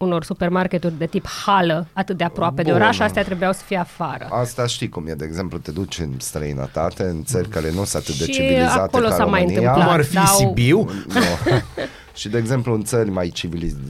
[0.03, 2.81] unor supermarketuri de tip hală atât de aproape de Bun.
[2.81, 4.27] oraș, astea trebuiau să fie afară.
[4.31, 8.03] Asta știi cum e, de exemplu, te duci în străinătate, în țări care nu sunt
[8.03, 9.59] atât de Și civilizate acolo ca s-a mai România.
[9.59, 9.85] întâmplat.
[9.87, 10.77] Cum ar fi Dau- Sibiu?
[11.07, 11.21] Nu.
[12.15, 13.81] și, de exemplu, în țări mai civilizate,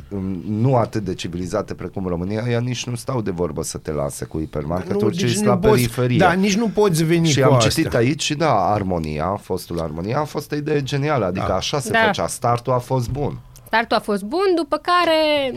[0.47, 4.25] nu atât de civilizate precum România, ea nici nu stau de vorbă să te lase
[4.25, 6.17] cu hipermarketuri, ci deci sunt la poți, periferie.
[6.17, 7.69] Da, nici nu poți veni și cu am astea.
[7.71, 11.55] citit aici și da, Armonia, fostul Armonia, a fost o idee genială, adică Da.
[11.55, 11.99] așa se Da.
[12.05, 13.39] făcea, startul a fost bun.
[13.65, 15.51] Startul a fost bun, după care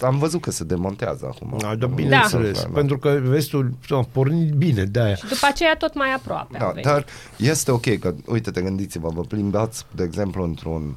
[0.00, 1.54] Am văzut că se demontează acum.
[1.58, 2.62] Da, da, bineînțeles.
[2.62, 2.68] Da.
[2.74, 5.16] Pentru că vestul a pornit bine de aia.
[5.28, 6.56] după aceea tot mai aproape.
[6.56, 6.84] a Da, venit.
[6.84, 7.04] dar
[7.36, 10.96] este ok că, uite, te gândiți-vă, vă plimbați, de exemplu, într-un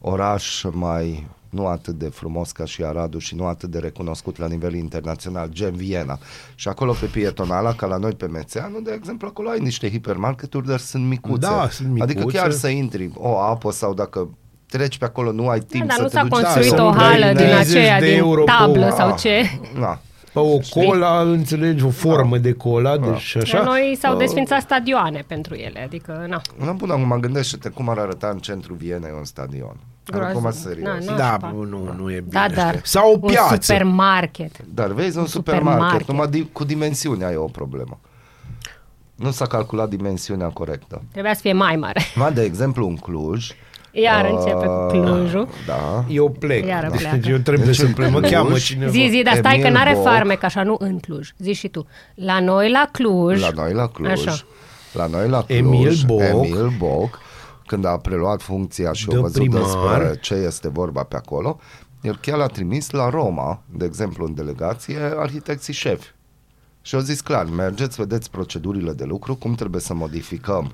[0.00, 4.46] oraș mai nu atât de frumos ca și Aradul și nu atât de recunoscut la
[4.46, 6.18] nivel internațional, gen Viena.
[6.54, 10.66] Și acolo pe pietonala, ca la noi pe Mețeanu, de exemplu, acolo ai niște hipermarketuri,
[10.66, 11.38] dar sunt micuțe.
[11.38, 12.12] Da, sunt micuțe.
[12.12, 14.28] Adică chiar să intri o apă sau dacă
[14.70, 16.30] treci pe acolo, nu ai timp Da, dar să nu te s-a duci.
[16.32, 18.96] construit să o nu dai hală din 30 aceea, de din euro pe tablă o-
[18.96, 19.42] sau ce.
[19.80, 19.98] Da.
[20.32, 23.62] Pe o cola, înțelegi, o formă de cola, deci La așa.
[23.62, 26.40] noi s-au Uh, desfințat stadioane pentru ele, adică, na.
[26.64, 29.76] Nu, bun, acum gândește-te cum ar arăta în centrul Vienei un stadion.
[30.06, 30.36] Groaznic.
[30.36, 30.86] Acum serios.
[30.88, 31.16] Na, na.
[31.16, 31.50] Da, nașpa.
[31.68, 32.46] nu, nu e bine.
[32.46, 32.80] Da, dar știi.
[32.86, 33.54] Sau o un piață.
[33.60, 34.50] supermarket.
[34.74, 36.06] Dar vezi, un, Un supermarket, supermarket.
[36.08, 38.00] numai di- cu dimensiunea e o problemă.
[39.14, 41.02] Nu s-a calculat dimensiunea corectă.
[41.12, 42.00] Trebuia să fie mai mare.
[42.14, 43.50] Ma, de exemplu, în Cluj...
[43.92, 45.48] Iar uh, începe cu Clujul.
[45.66, 46.04] Da.
[46.08, 46.66] Eu plec.
[46.66, 47.28] Iară Deci pleacă.
[47.28, 48.10] eu trebuie Deci să în plec.
[48.10, 48.90] Mă Cluj, cheamă cineva.
[48.90, 50.02] Zi, zi, dar stai că Emil n-are Boc.
[50.02, 51.30] farmec, așa, nu în Cluj.
[51.38, 51.86] Zi și tu.
[52.14, 53.40] La noi, la Cluj.
[53.40, 54.10] La noi la Cluj.
[54.10, 54.34] Așa.
[54.92, 55.58] La noi la Cluj.
[55.58, 56.20] Emil Boc.
[56.20, 57.18] Emil Boc,
[57.66, 59.62] când a preluat funcția și De a văzut primar.
[59.62, 61.58] despre ce este vorba pe acolo,
[62.02, 66.06] el chiar l-a trimis la Roma, de exemplu, în delegație, arhitecții șefi.
[66.82, 70.72] Și au zis clar, mergeți, vedeți procedurile de lucru, cum trebuie să modificăm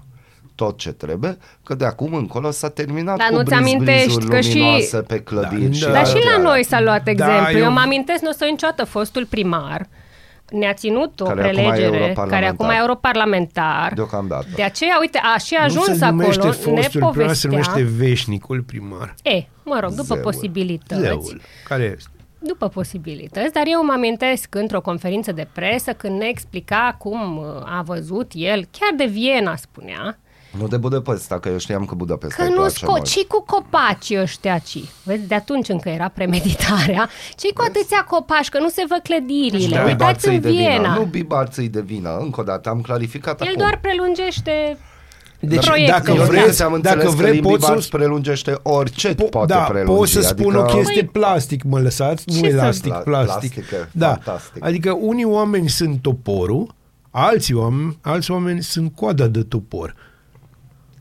[0.56, 4.26] tot ce trebuie, că de acum încolo s-a terminat Dar cu nu-ți briz- amintești brizuri
[4.26, 5.90] că și- luminoase pe clădiri Da, și da.
[5.92, 6.42] Dar și la astea.
[6.42, 7.58] noi s-a luat exemplu.
[7.58, 7.72] eu- eu...
[7.72, 9.88] mă amintesc, nu o să uit niciodată, fostul primar
[10.50, 12.28] ne-a ținut o Care acum e prelegere, europarlamentar.
[12.28, 13.92] care acum e europarlamentar.
[13.94, 14.46] Deocamdată.
[14.54, 16.98] De aceea, uite, a și Nu ajuns se numește acolo, ne fostul primar, se
[17.48, 17.50] povestea...
[17.50, 19.14] numește veșnicul primar.
[19.22, 20.20] E, mă rog, după Zeul.
[20.20, 21.00] posibilități.
[21.00, 21.40] Zeul.
[21.68, 22.10] Care este?
[22.38, 27.44] După posibilități, dar eu mă amintesc într-o conferință de presă când ne explica cum uh,
[27.78, 30.18] a văzut el, chiar de Viena spunea,
[30.58, 33.06] Nu de Budapesta, că eu știam că Budapesta că îi nu place mult.
[33.06, 34.78] scoci cu copacii ăștia ci.
[35.02, 37.08] Vezi, de atunci încă era premeditarea.
[37.38, 39.76] ce cu atâția copaci, că nu se văd clădirile.
[39.76, 40.60] Da, Uitați bibarțăi în de vină.
[40.68, 40.94] Viena.
[40.94, 43.58] Nu bibarțăi de vină, încă o dată, am clarificat El acum.
[43.58, 44.78] doar prelungește
[45.40, 45.90] Deci proiecte.
[45.92, 47.70] dacă Eu vreți, vreți, am înțeles dacă că vreți, limbi poți să...
[47.70, 49.98] barți prelungește orice Po- poate da, prelungi.
[49.98, 50.72] pot să spun adică...
[50.72, 53.52] o chestie Păi- plastic, mă lăsați, nu Ce să- elastic, Pla- plastic.
[53.54, 54.64] plastică, Da, fantastic.
[54.64, 56.74] adică unii oameni sunt toporul,
[57.10, 59.94] alții oameni, alți oameni sunt coada de topor.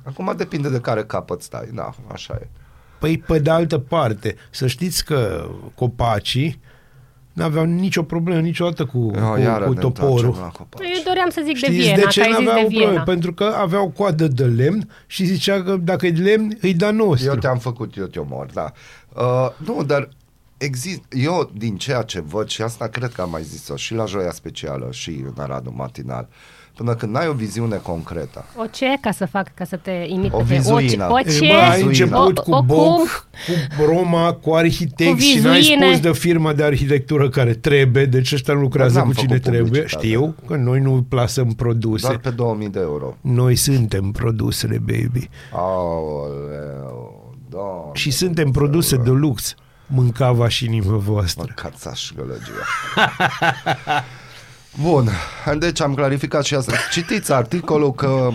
[0.07, 2.47] Acum depinde de care capăt stai, da, așa e.
[2.99, 6.59] Păi, pe de altă parte, să știți că copacii
[7.33, 10.15] n-aveau nicio problemă niciodată cu, Eu, cu, iară cu ne toporul.
[10.25, 10.87] întoarcem la copaci.
[10.95, 12.83] Eu doream să zic de Știți Viena, de ce că ai zis n-aveau de Viena.
[12.85, 13.03] probleme?
[13.11, 16.91] Pentru că aveau coadă de lemn și zicea că dacă e de lemn, îi da
[16.91, 17.29] nostru.
[17.29, 18.71] Eu te-am făcut, eu te omor, da.
[19.15, 20.09] Uh, nu, dar
[20.57, 24.05] exist, eu din ceea ce văd și asta cred că am mai zis-o și la
[24.05, 26.27] Joia Specială și în Aradul Matinal,
[26.75, 30.33] până când n-ai o viziune concretă, O ce ca să fac, ca să te imit
[30.33, 30.57] O pe tine?
[30.57, 31.07] vizuină.
[31.11, 31.47] O, ce- o E, ce?
[31.47, 31.88] bă, ai Vizuină.
[31.88, 32.95] început O- cu o Boc,
[33.45, 33.77] cum?
[33.77, 35.85] cu Roma, cu arhitect Cu și n-ai vizuine.
[35.88, 39.27] spus de firma de arhitectură care trebuie, deci ăștia nu lucrează Dar n-am cu cine
[39.35, 39.71] făcut trebuie.
[39.71, 40.05] publicitate.
[40.07, 42.07] Știu că noi nu plasăm produse.
[42.07, 43.15] doar pe 2000 de euro.
[43.21, 45.29] Noi suntem produsele, baby.
[45.51, 47.89] Aoleu, doamne.
[47.93, 49.55] Și suntem produse de lux.
[49.88, 51.45] Mâncava și inimă voastră.
[51.47, 52.65] Măcața și gălăgia.
[54.81, 55.09] Bun,
[55.57, 56.73] deci am clarificat și asta.
[56.91, 58.29] Citiți articolul că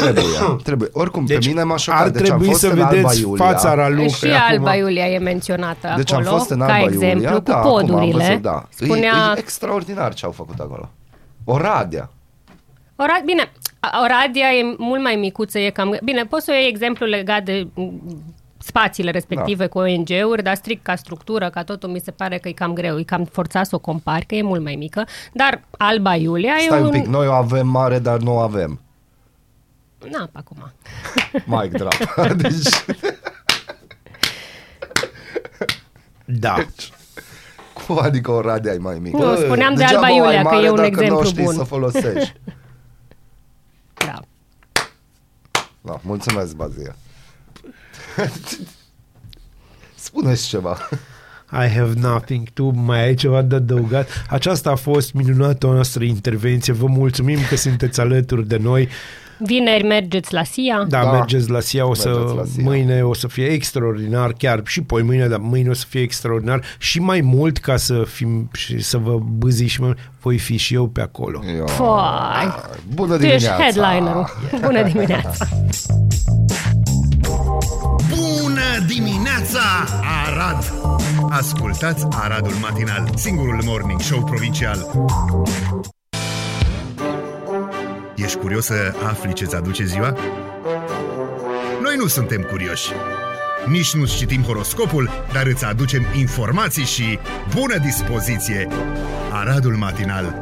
[0.00, 0.24] trebuie,
[0.62, 0.88] trebuie.
[0.92, 2.00] Oricum, Deci pe mine m-a șocat.
[2.00, 3.44] ar deci am trebui fost să în Alba vedeți Iulia.
[3.44, 4.08] fața Raluca.
[4.08, 7.38] Și Alba Iulia e menționată Deci acolo, am fost în ca Alba exemplu, Iulia, cu
[7.40, 8.24] da, acum am podurile.
[8.26, 8.68] văzut, da.
[8.68, 9.32] Spunea...
[9.34, 10.90] E, e extraordinar ce au făcut acolo.
[11.44, 12.10] Oradea.
[12.96, 15.98] Ora, bine, a- Oradea e mult mai micuță, e cam...
[16.04, 18.02] Bine, poți să iei exemplu legat de m,
[18.64, 19.68] spațiile respective da.
[19.68, 22.98] cu ONG-uri, dar strict ca structură, ca totul, mi se pare că e cam greu,
[22.98, 26.78] e cam forțat să o compari, că e mult mai mică, dar Alba Iulia Stai
[26.78, 26.92] e un un...
[26.92, 28.80] pic, noi o avem mare, dar nu o avem.
[30.10, 30.72] Na, pe acum.
[31.60, 31.94] Mic drop.
[32.42, 32.68] deci,
[36.24, 36.54] Da.
[37.86, 39.16] cum adică Oradea e mai mică?
[39.16, 41.24] Nu, spuneam de Degeaba Alba o ai Iulia, că mare e un dacă exemplu nu
[41.24, 41.54] știi bun.
[41.54, 42.34] să folosești.
[44.06, 44.20] Da.
[45.80, 46.96] Da, mulțumesc, Bazia.
[49.94, 50.78] Spuneți ceva.
[51.52, 52.48] I have nothing.
[52.52, 54.08] Tu mai ai ceva de adăugat?
[54.28, 56.72] Aceasta a fost minunata noastră intervenție.
[56.72, 58.88] Vă mulțumim că sunteți alături de noi.
[59.38, 60.84] Vineri mergeți la SIA.
[60.88, 61.04] Da, Da.
[61.04, 61.10] da.
[61.12, 62.62] mergeți la SIA, o să, Mergeți la SIA.
[62.62, 66.62] mâine o să fie extraordinar, chiar și poi mâine, dar mâine o să fie extraordinar
[66.78, 70.74] și mai mult ca să fim și să vă bâzi și mai, voi fi și
[70.74, 71.40] eu pe acolo.
[71.56, 71.66] Eu...
[71.66, 72.54] Fai.
[72.94, 73.62] Bună Tu ești dimineața!
[73.82, 74.28] headlinerul.
[74.60, 75.46] Bună dimineața!
[78.74, 79.60] Bună dimineața,
[80.26, 80.72] Arad!
[81.30, 85.08] Ascultați Aradul Matinal, singurul morning show provincial.
[88.16, 90.16] Ești curios să afli ce-ți aduce ziua?
[91.82, 92.90] Noi nu suntem curioși.
[93.66, 97.18] Nici nu citim horoscopul, dar îți aducem informații și
[97.54, 98.68] bună dispoziție.
[99.32, 100.34] Aradul Matinal,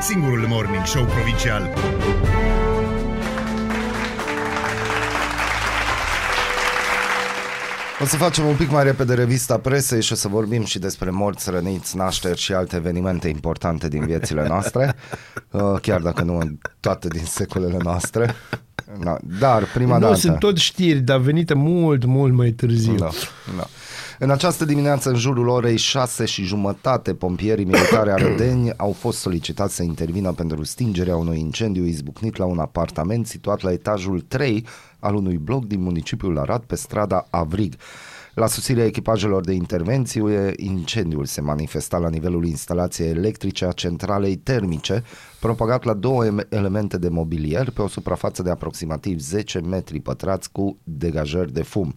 [0.00, 1.70] singurul morning show provincial.
[8.02, 11.10] O să facem un pic mai repede revista presei și o să vorbim și despre
[11.10, 14.94] morți, răniți, nașteri și alte evenimente importante din viețile noastre,
[15.50, 18.34] uh, chiar dacă nu în toate din secolele noastre.
[19.02, 20.14] Da, dar prima nu, dată...
[20.14, 22.94] sunt tot știri, dar venite mult, mult mai târziu.
[22.94, 23.10] Da,
[23.56, 23.66] da.
[24.22, 29.74] În această dimineață, în jurul orei 6 și jumătate, pompierii militari arădeni au fost solicitați
[29.74, 34.66] să intervină pentru stingerea unui incendiu izbucnit la un apartament situat la etajul 3
[34.98, 37.74] al unui bloc din municipiul Arad pe strada Avrig.
[38.34, 45.04] La susținerea echipajelor de intervenție, incendiul se manifesta la nivelul instalației electrice a centralei termice,
[45.40, 50.52] propagat la două em- elemente de mobilier pe o suprafață de aproximativ 10 metri pătrați
[50.52, 51.94] cu degajări de fum.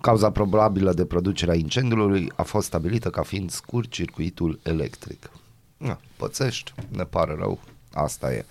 [0.00, 5.30] Cauza probabilă de producere a incendiului a fost stabilită ca fiind scurt circuitul electric.
[5.76, 7.60] Na, pățești, ne pare rău,
[7.92, 8.44] asta e.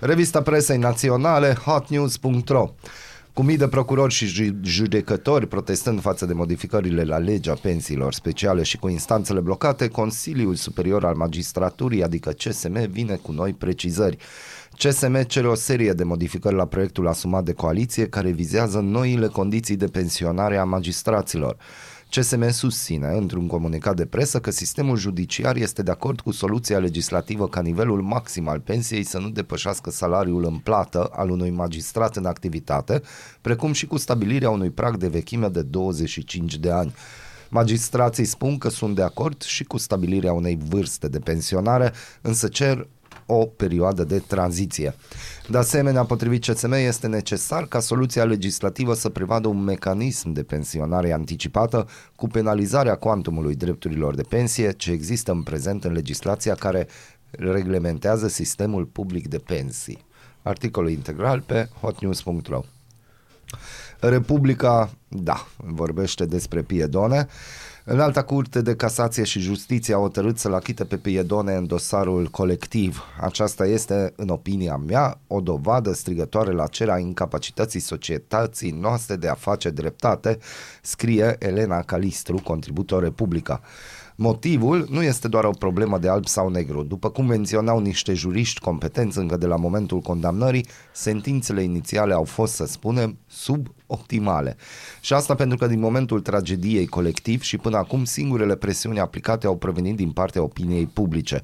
[0.00, 2.70] Revista presei naționale, hotnews.ro
[3.34, 8.62] cu mii de procurori și ju- judecători protestând față de modificările la legea pensiilor speciale
[8.62, 14.18] și cu instanțele blocate, Consiliul Superior al Magistraturii, adică CSM, vine cu noi precizări.
[14.78, 19.76] CSM cere o serie de modificări la proiectul asumat de coaliție care vizează noile condiții
[19.76, 21.56] de pensionare a magistraților.
[22.10, 27.48] CSM susține într-un comunicat de presă că sistemul judiciar este de acord cu soluția legislativă
[27.48, 32.26] ca nivelul maxim al pensiei să nu depășească salariul în plată al unui magistrat în
[32.26, 33.02] activitate,
[33.40, 36.94] precum și cu stabilirea unui prag de vechime de 25 de ani.
[37.48, 42.88] Magistrații spun că sunt de acord și cu stabilirea unei vârste de pensionare, însă cer
[43.26, 44.94] o perioadă de tranziție.
[45.48, 51.12] De asemenea, potrivit CSM, este necesar ca soluția legislativă să prevadă un mecanism de pensionare
[51.12, 56.86] anticipată cu penalizarea cuantumului drepturilor de pensie ce există în prezent în legislația care
[57.30, 60.04] reglementează sistemul public de pensii.
[60.42, 62.60] Articolul integral pe hotnews.ro
[64.00, 67.26] Republica, da, vorbește despre piedone.
[67.86, 72.26] În alta curte de casație și justiție au hotărât să-l achite pe Piedone în dosarul
[72.26, 73.04] colectiv.
[73.20, 79.28] Aceasta este, în opinia mea, o dovadă strigătoare la cer a incapacității societății noastre de
[79.28, 80.38] a face dreptate,
[80.82, 83.60] scrie Elena Calistru, contributor Republica.
[84.16, 86.82] Motivul nu este doar o problemă de alb sau negru.
[86.82, 92.54] După cum menționau niște juriști competenți încă de la momentul condamnării, sentințele inițiale au fost,
[92.54, 94.56] să spunem, suboptimale.
[95.00, 99.56] Și asta pentru că din momentul tragediei colectiv și până acum singurele presiuni aplicate au
[99.56, 101.40] provenit din partea opiniei publice.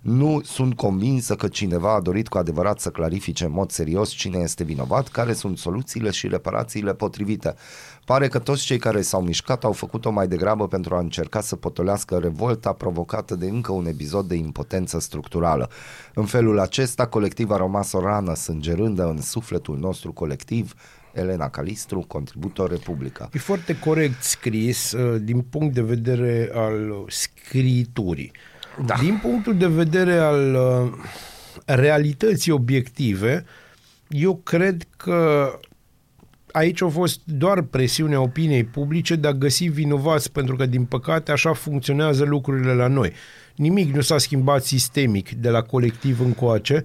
[0.00, 4.38] Nu sunt convinsă că cineva a dorit cu adevărat să clarifice în mod serios cine
[4.38, 7.54] este vinovat, care sunt soluțiile și reparațiile potrivite.
[8.04, 11.56] Pare că toți cei care s-au mișcat au făcut-o mai degrabă pentru a încerca să
[11.56, 15.70] potolească revolta provocată de încă un episod de impotență structurală.
[16.14, 20.74] În felul acesta, colectiv a rămas o rană sângerândă în sufletul nostru colectiv,
[21.12, 23.28] Elena Calistru, contributor Republica.
[23.32, 28.32] E foarte corect scris uh, din punct de vedere al scriturii.
[28.86, 28.94] Da.
[29.00, 30.92] Din punctul de vedere al uh,
[31.64, 33.44] realității obiective,
[34.08, 35.50] eu cred că
[36.52, 41.32] aici a fost doar presiunea opiniei publice de a găsi vinovați, pentru că, din păcate,
[41.32, 43.12] așa funcționează lucrurile la noi.
[43.54, 46.84] Nimic nu s-a schimbat sistemic de la colectiv încoace,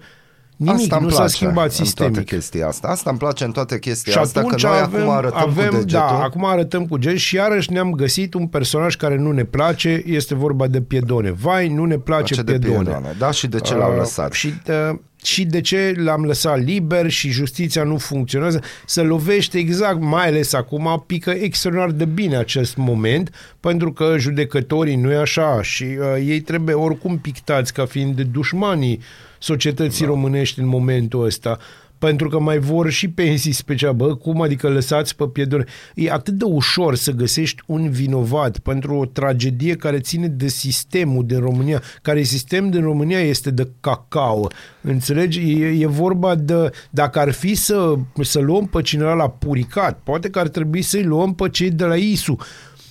[0.56, 2.18] Nimic asta nu s-a schimbat sistemic.
[2.18, 2.88] În toate chestia asta.
[2.88, 5.76] Asta îmi place în toate chestia și asta, că noi avem, acum arătăm avem, cu
[5.76, 6.08] degetul.
[6.08, 10.04] Da, acum arătăm cu deget și iarăși ne-am găsit un personaj care nu ne place,
[10.06, 11.32] este vorba de Piedone.
[11.32, 12.84] Vai, nu ne place, place Piedone.
[12.84, 13.16] De Piedone.
[13.18, 14.32] Da, și de ce uh, l-au lăsat?
[14.32, 20.02] Și uh, și de ce l-am lăsat liber și justiția nu funcționează, să lovește exact,
[20.02, 23.30] mai ales acum, pică extraordinar de bine acest moment,
[23.60, 29.00] pentru că judecătorii nu e așa și uh, ei trebuie oricum pictați ca fiind dușmanii
[29.40, 30.12] societății da.
[30.12, 31.58] românești în momentul ăsta
[31.98, 33.94] pentru că mai vor și pensii speciale.
[33.94, 35.72] Bă, cum adică lăsați pe pieduri?
[35.96, 41.26] E atât de ușor să găsești un vinovat pentru o tragedie care ține de sistemul
[41.26, 44.48] din România, care sistem din România este de cacao.
[44.82, 45.40] Înțelegi?
[45.40, 50.30] E, e vorba de, dacă ar fi să, să luăm pe cineva la puricat, poate
[50.30, 52.38] că ar trebui să-i luăm pe cei de la ISU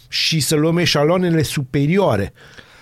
[0.08, 2.32] și să luăm eșaloanele superioare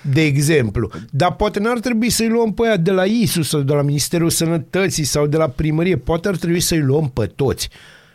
[0.03, 0.91] de exemplu.
[1.11, 4.31] Dar poate n-ar trebui să-i luăm pe aia de la ISU sau de la Ministerul
[4.31, 5.97] Sănătății sau de la primărie.
[5.97, 7.69] Poate ar trebui să-i luăm pe toți.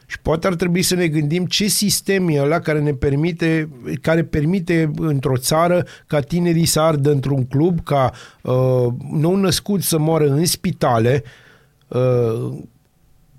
[0.09, 3.69] Și poate ar trebui să ne gândim ce sistem e ăla care ne permite,
[4.01, 8.11] care permite într-o țară ca tinerii să ardă într-un club, ca
[8.41, 11.23] uh, nou născut să moară în spitale
[11.88, 12.57] uh,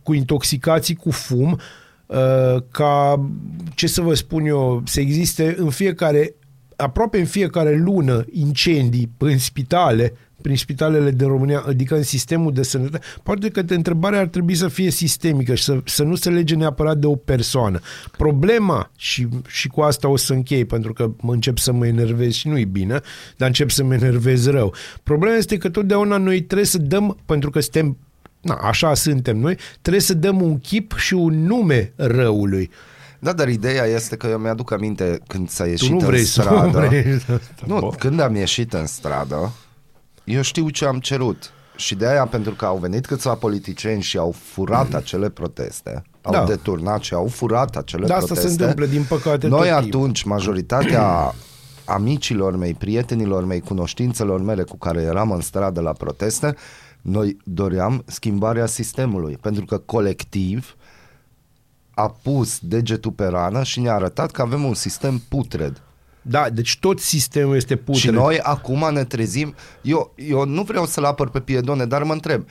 [0.02, 1.58] cu intoxicații cu fum,
[2.06, 3.28] uh, ca,
[3.74, 6.34] ce să vă spun eu, să existe în fiecare
[6.80, 10.12] aproape în fiecare lună incendii în spitale,
[10.42, 14.68] prin spitalele din România, adică în sistemul de sănătate, poate că întrebarea ar trebui să
[14.68, 17.80] fie sistemică și să, să nu se lege neapărat de o persoană.
[18.16, 22.32] Problema, și, și cu asta o să închei, pentru că mă încep să mă enervez
[22.32, 23.00] și nu-i bine,
[23.36, 24.74] dar încep să mă enervez rău.
[25.02, 27.96] Problema este că totdeauna noi trebuie să dăm, pentru că suntem
[28.40, 32.70] na, așa suntem noi, trebuie să dăm un chip și un nume răului.
[33.18, 36.26] Da, dar ideea este că eu mi-aduc aminte când s-a ieșit tu nu vrei în
[36.26, 36.80] stradă.
[36.80, 37.20] Să vrei.
[37.66, 39.52] Nu, când am ieșit în stradă,
[40.24, 41.52] eu știu ce am cerut.
[41.76, 46.32] Și de aia, pentru că au venit câțiva politicieni și au furat acele proteste, au
[46.32, 46.44] da.
[46.44, 48.32] deturnat și au furat acele da, proteste.
[48.38, 51.34] asta se întâmplă, din păcate, Noi atunci, majoritatea
[51.84, 56.54] amicilor mei, prietenilor mei, cunoștințelor mele cu care eram în stradă la proteste,
[57.00, 60.76] noi doream schimbarea sistemului, pentru că colectiv
[61.98, 65.82] a pus degetul pe rană și ne-a arătat că avem un sistem putred.
[66.22, 68.02] Da, deci tot sistemul este putred.
[68.02, 72.12] Și noi acum ne trezim, eu, eu nu vreau să-l apăr pe Piedone, dar mă
[72.12, 72.44] întreb,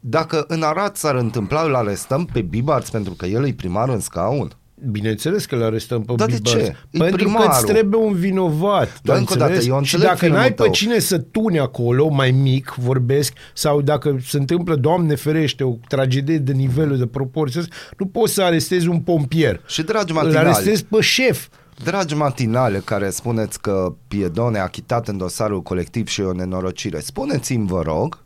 [0.00, 4.00] dacă în Arad s-ar întâmpla, îl arestăm pe Bibarț pentru că el e primar în
[4.00, 4.52] scaun?
[4.90, 6.58] Bineînțeles că le arestăm pe Dar de ce?
[6.90, 7.48] E Pentru primarul.
[7.48, 9.00] că îți trebuie un vinovat.
[9.02, 12.74] Dar încă o dată, eu Și dacă n-ai pe cine să tuni acolo, mai mic,
[12.78, 17.62] vorbesc, sau dacă se întâmplă, Doamne ferește, o tragedie de nivelul de proporție,
[17.98, 19.60] nu poți să arestezi un pompier.
[19.66, 21.46] Și dragi matinali, Îl arestezi pe șef.
[21.84, 27.66] Dragi matinale care spuneți că Piedone a chitat în dosarul colectiv și o nenorocire, spuneți-mi,
[27.66, 28.18] vă rog,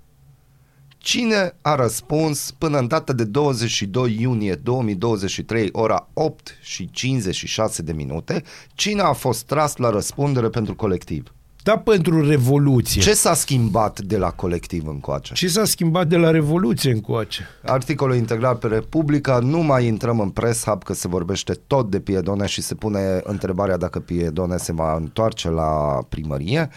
[1.04, 7.92] Cine a răspuns până în data de 22 iunie 2023, ora 8 și 56 de
[7.92, 8.42] minute,
[8.74, 11.34] cine a fost tras la răspundere pentru colectiv?
[11.62, 13.00] Da, pentru Revoluție.
[13.00, 15.32] Ce s-a schimbat de la colectiv încoace?
[15.32, 17.46] Ce s-a schimbat de la Revoluție încoace?
[17.64, 22.00] Articolul integral pe Republica, nu mai intrăm în press hub că se vorbește tot de
[22.00, 26.70] Piedone și se pune întrebarea dacă Piedone se va întoarce la primărie.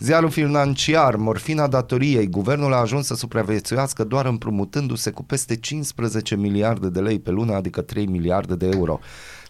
[0.00, 6.88] Ziarul financiar, morfina datoriei, guvernul a ajuns să supraviețuiască doar împrumutându-se cu peste 15 miliarde
[6.88, 9.00] de lei pe lună, adică 3 miliarde de euro.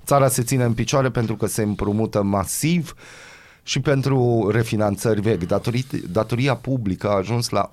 [0.05, 2.95] Țara se ține în picioare pentru că se împrumută masiv,
[3.63, 7.69] Și pentru refinanțări vechi, datorii, datoria publică a ajuns la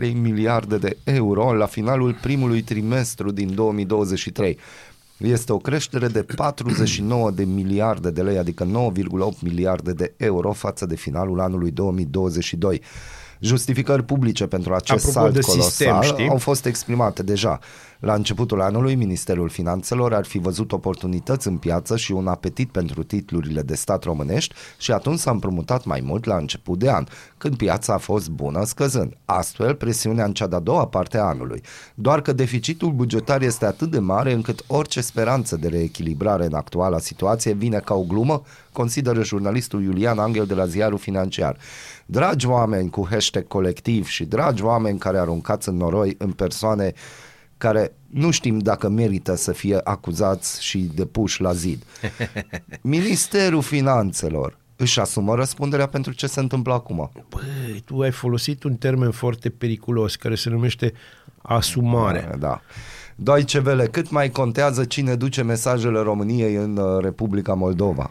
[0.00, 4.58] 141,3 miliarde de euro la finalul primului trimestru din 2023.
[5.18, 10.86] Este o creștere de 49 de miliarde de lei, adică 9,8 miliarde de euro față
[10.86, 12.82] de finalul anului 2022.
[13.40, 16.28] Justificări publice pentru acest Apropo salt de colosal sistem, știi?
[16.28, 17.58] au fost exprimate deja.
[18.00, 23.02] La începutul anului, Ministerul Finanțelor ar fi văzut oportunități în piață și un apetit pentru
[23.02, 27.06] titlurile de stat românești și atunci s-a împrumutat mai mult la început de an,
[27.38, 29.16] când piața a fost bună scăzând.
[29.24, 31.62] Astfel, presiunea în cea de-a doua parte a anului.
[31.94, 36.98] Doar că deficitul bugetar este atât de mare încât orice speranță de reechilibrare în actuala
[36.98, 41.56] situație vine ca o glumă, consideră jurnalistul Iulian Angel de la ziarul financiar.
[42.06, 46.92] Dragi oameni cu hashtag colectiv și dragi oameni care aruncați în noroi în persoane
[47.58, 51.82] care nu știm dacă merită să fie acuzați și depuși la zid.
[52.80, 57.10] Ministerul Finanțelor își asumă răspunderea pentru ce se întâmplă acum.
[57.28, 60.92] Băi, tu ai folosit un termen foarte periculos care se numește
[61.42, 62.30] asumare.
[62.38, 62.60] Da.
[63.14, 68.10] Deutsche Welle, cât mai contează cine duce mesajele României în uh, Republica Moldova?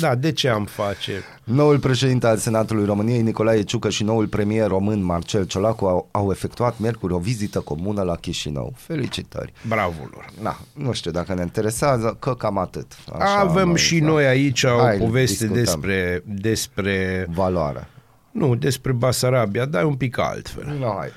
[0.00, 1.12] Da, de ce am face?
[1.44, 6.30] Noul președinte al Senatului României, Nicolae Ciucă și noul premier român, Marcel Ciolacu, au, au
[6.30, 8.72] efectuat miercuri o vizită comună la Chișinău.
[8.76, 9.52] Felicitări!
[9.68, 10.24] Bravo lor!
[10.42, 12.92] Na, nu știu dacă ne interesează, că cam atât.
[13.18, 14.06] Așa, Avem noi, și da.
[14.06, 15.62] noi aici Hai, o poveste discutăm.
[15.64, 17.88] despre, despre, Valoare.
[18.30, 20.76] nu, despre Basarabia, dar e un pic altfel.
[20.78, 21.08] No, hai.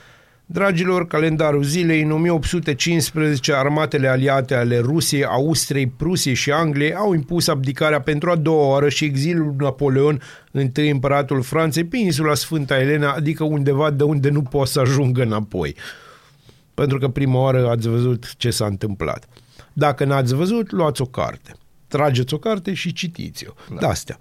[0.50, 7.48] Dragilor, calendarul zilei, în 1815, armatele aliate ale Rusiei, Austriei, Prusiei și Angliei au impus
[7.48, 10.22] abdicarea pentru a doua oară și exilul lui Napoleon,
[10.52, 15.22] întâi împăratul Franței, pe insula Sfânta Elena, adică undeva de unde nu poate să ajungă
[15.22, 15.76] înapoi.
[16.74, 19.28] Pentru că prima oară ați văzut ce s-a întâmplat.
[19.74, 21.56] Dacă n-ați văzut, luați o carte.
[21.88, 23.54] Trageți o carte și citiți-o.
[23.70, 23.76] Da.
[23.80, 24.18] De-astea.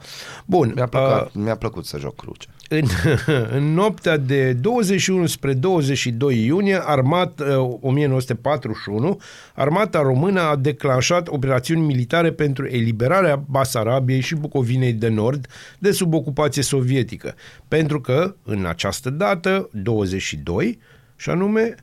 [0.47, 0.73] Bun.
[0.75, 2.49] Mi-a, plăcut, uh, mi-a plăcut să joc cruce.
[2.69, 2.85] În,
[3.59, 9.21] în noaptea de 21 spre 22 iunie, armat, uh, 1941,
[9.55, 15.47] armata română a declanșat operațiuni militare pentru eliberarea Basarabiei și Bucovinei de Nord
[15.79, 17.35] de sub ocupație sovietică.
[17.69, 20.79] Pentru că, în această dată, 22,
[21.17, 21.75] și anume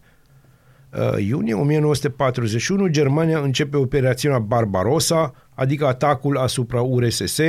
[0.92, 7.40] uh, iunie 1941, Germania începe operațiunea Barbarossa, adică atacul asupra URSS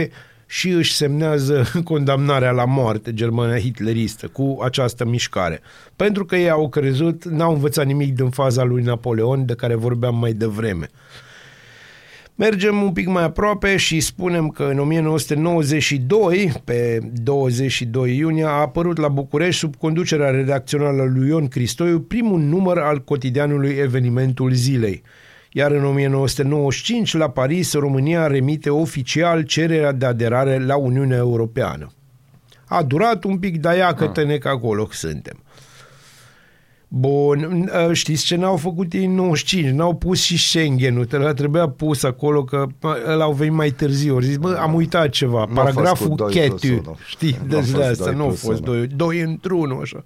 [0.54, 5.60] și își semnează condamnarea la moarte Germania hitleristă cu această mișcare.
[5.96, 10.18] Pentru că ei au crezut, n-au învățat nimic din faza lui Napoleon de care vorbeam
[10.18, 10.88] mai devreme.
[12.34, 18.98] Mergem un pic mai aproape și spunem că în 1992, pe 22 iunie, a apărut
[18.98, 25.02] la București sub conducerea redacțională lui Ion Cristoiu primul număr al cotidianului Evenimentul Zilei.
[25.56, 31.90] Iar în 1995, la Paris, România remite oficial cererea de aderare la Uniunea Europeană.
[32.64, 34.06] A durat un pic, dar ia că
[34.38, 35.42] că acolo suntem.
[36.88, 39.68] Bun, ă, știți ce n-au făcut ei în 95?
[39.74, 42.66] N-au pus și Schengen-ul, ăla trebuia pus acolo că
[43.06, 44.14] ăla au venit mai târziu.
[44.14, 46.96] Au zis, bă, am uitat ceva, N-a fost paragraful cu doi plus chetu, unu.
[47.06, 48.72] știi, N-a de fost de asta doi nu au plus fost unu.
[48.76, 50.04] doi, doi într-unul, așa.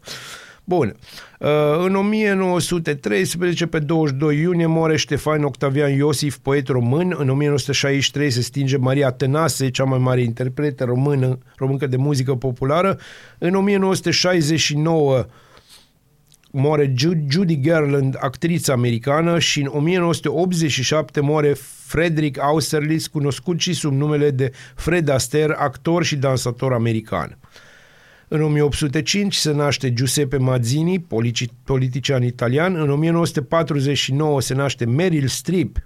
[0.68, 0.96] Bun.
[1.38, 1.48] Uh,
[1.84, 7.14] În 1913, pe 22 iunie, moare Ștefan Octavian Iosif, poet român.
[7.18, 12.98] În 1963 se stinge Maria Tănase, cea mai mare interpretă română, româncă de muzică populară.
[13.38, 15.26] În 1969
[16.50, 21.56] moare Ju- Judy Garland, actriță americană, și în 1987 moare
[21.86, 27.38] Frederick Austerlitz, cunoscut și sub numele de Fred Astaire, actor și dansator american.
[28.28, 32.74] În 1805 se naște Giuseppe Mazzini, polici- politician italian.
[32.74, 35.76] În 1949 se naște Meryl Streep,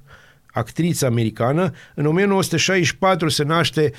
[0.52, 1.70] actriță americană.
[1.94, 3.92] În 1964 se naște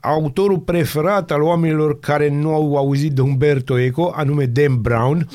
[0.00, 5.28] autorul preferat al oamenilor care nu au auzit de Umberto Eco, anume Dan Brown.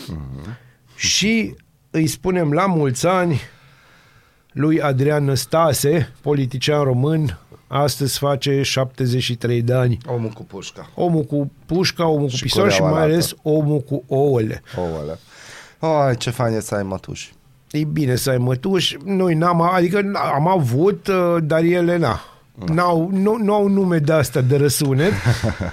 [0.95, 1.55] Și
[1.91, 3.41] îi spunem la mulți ani
[4.51, 7.39] lui Adrian Năstase, politician român,
[7.71, 9.97] astăzi face 73 de ani.
[10.05, 10.89] Omul cu pușca.
[10.95, 13.13] Omul cu pușca, omul cu Și pistol și cureaua mai lată.
[13.13, 14.61] ales omul cu ouăle.
[14.77, 15.19] Ouăle.
[15.79, 17.33] Oh, ce fain e să ai mătuși.
[17.71, 20.01] E bine să ai mătuși, noi n-am, adică
[20.35, 22.19] am avut, uh, dar ele na.
[22.73, 25.11] N-au, nu, nu au nume de asta de răsunet.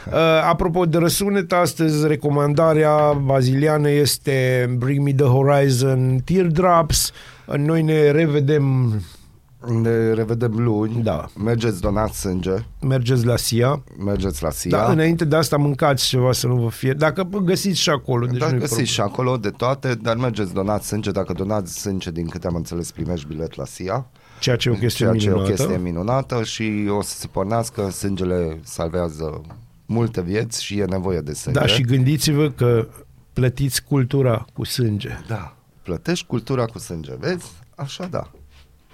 [0.07, 0.12] Uh,
[0.49, 7.12] apropo de răsunet, astăzi recomandarea baziliană este Bring Me The Horizon Teardrops.
[7.47, 8.94] Uh, Noi ne revedem
[9.69, 11.03] Ne revedem luni.
[11.03, 11.27] Da.
[11.45, 12.55] Mergeți, donați sânge.
[12.81, 13.83] Mergeți la SIA.
[13.99, 14.71] Mergeți la SIA.
[14.71, 16.93] Da, înainte de asta mâncați ceva să nu vă fie.
[16.93, 18.27] Dacă găsiți și acolo.
[18.27, 19.21] Deci da, nu-i găsiți și problemă.
[19.21, 21.11] acolo de toate, dar mergeți, donați sânge.
[21.11, 24.07] Dacă donați sânge, din câte am înțeles, primești bilet la SIA.
[24.41, 25.55] Ceea ce e o chestie ceea ce e o minunată.
[25.55, 29.41] chestie minunată și o să se pornească, sângele salvează
[29.87, 31.59] multe vieți și e nevoie de sânge.
[31.59, 32.89] Da, și gândiți-vă că
[33.33, 35.19] plătiți cultura cu sânge.
[35.29, 37.53] Da, plătești cultura cu sânge, vezi?
[37.75, 38.31] Așa da.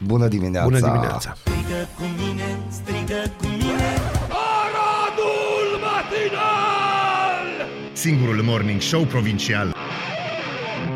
[0.07, 0.67] Bună dimineața!
[0.69, 1.37] Bună dimineața!
[1.45, 3.91] Strigă cu mine, strigă cu mine
[7.93, 9.75] Singurul morning show provincial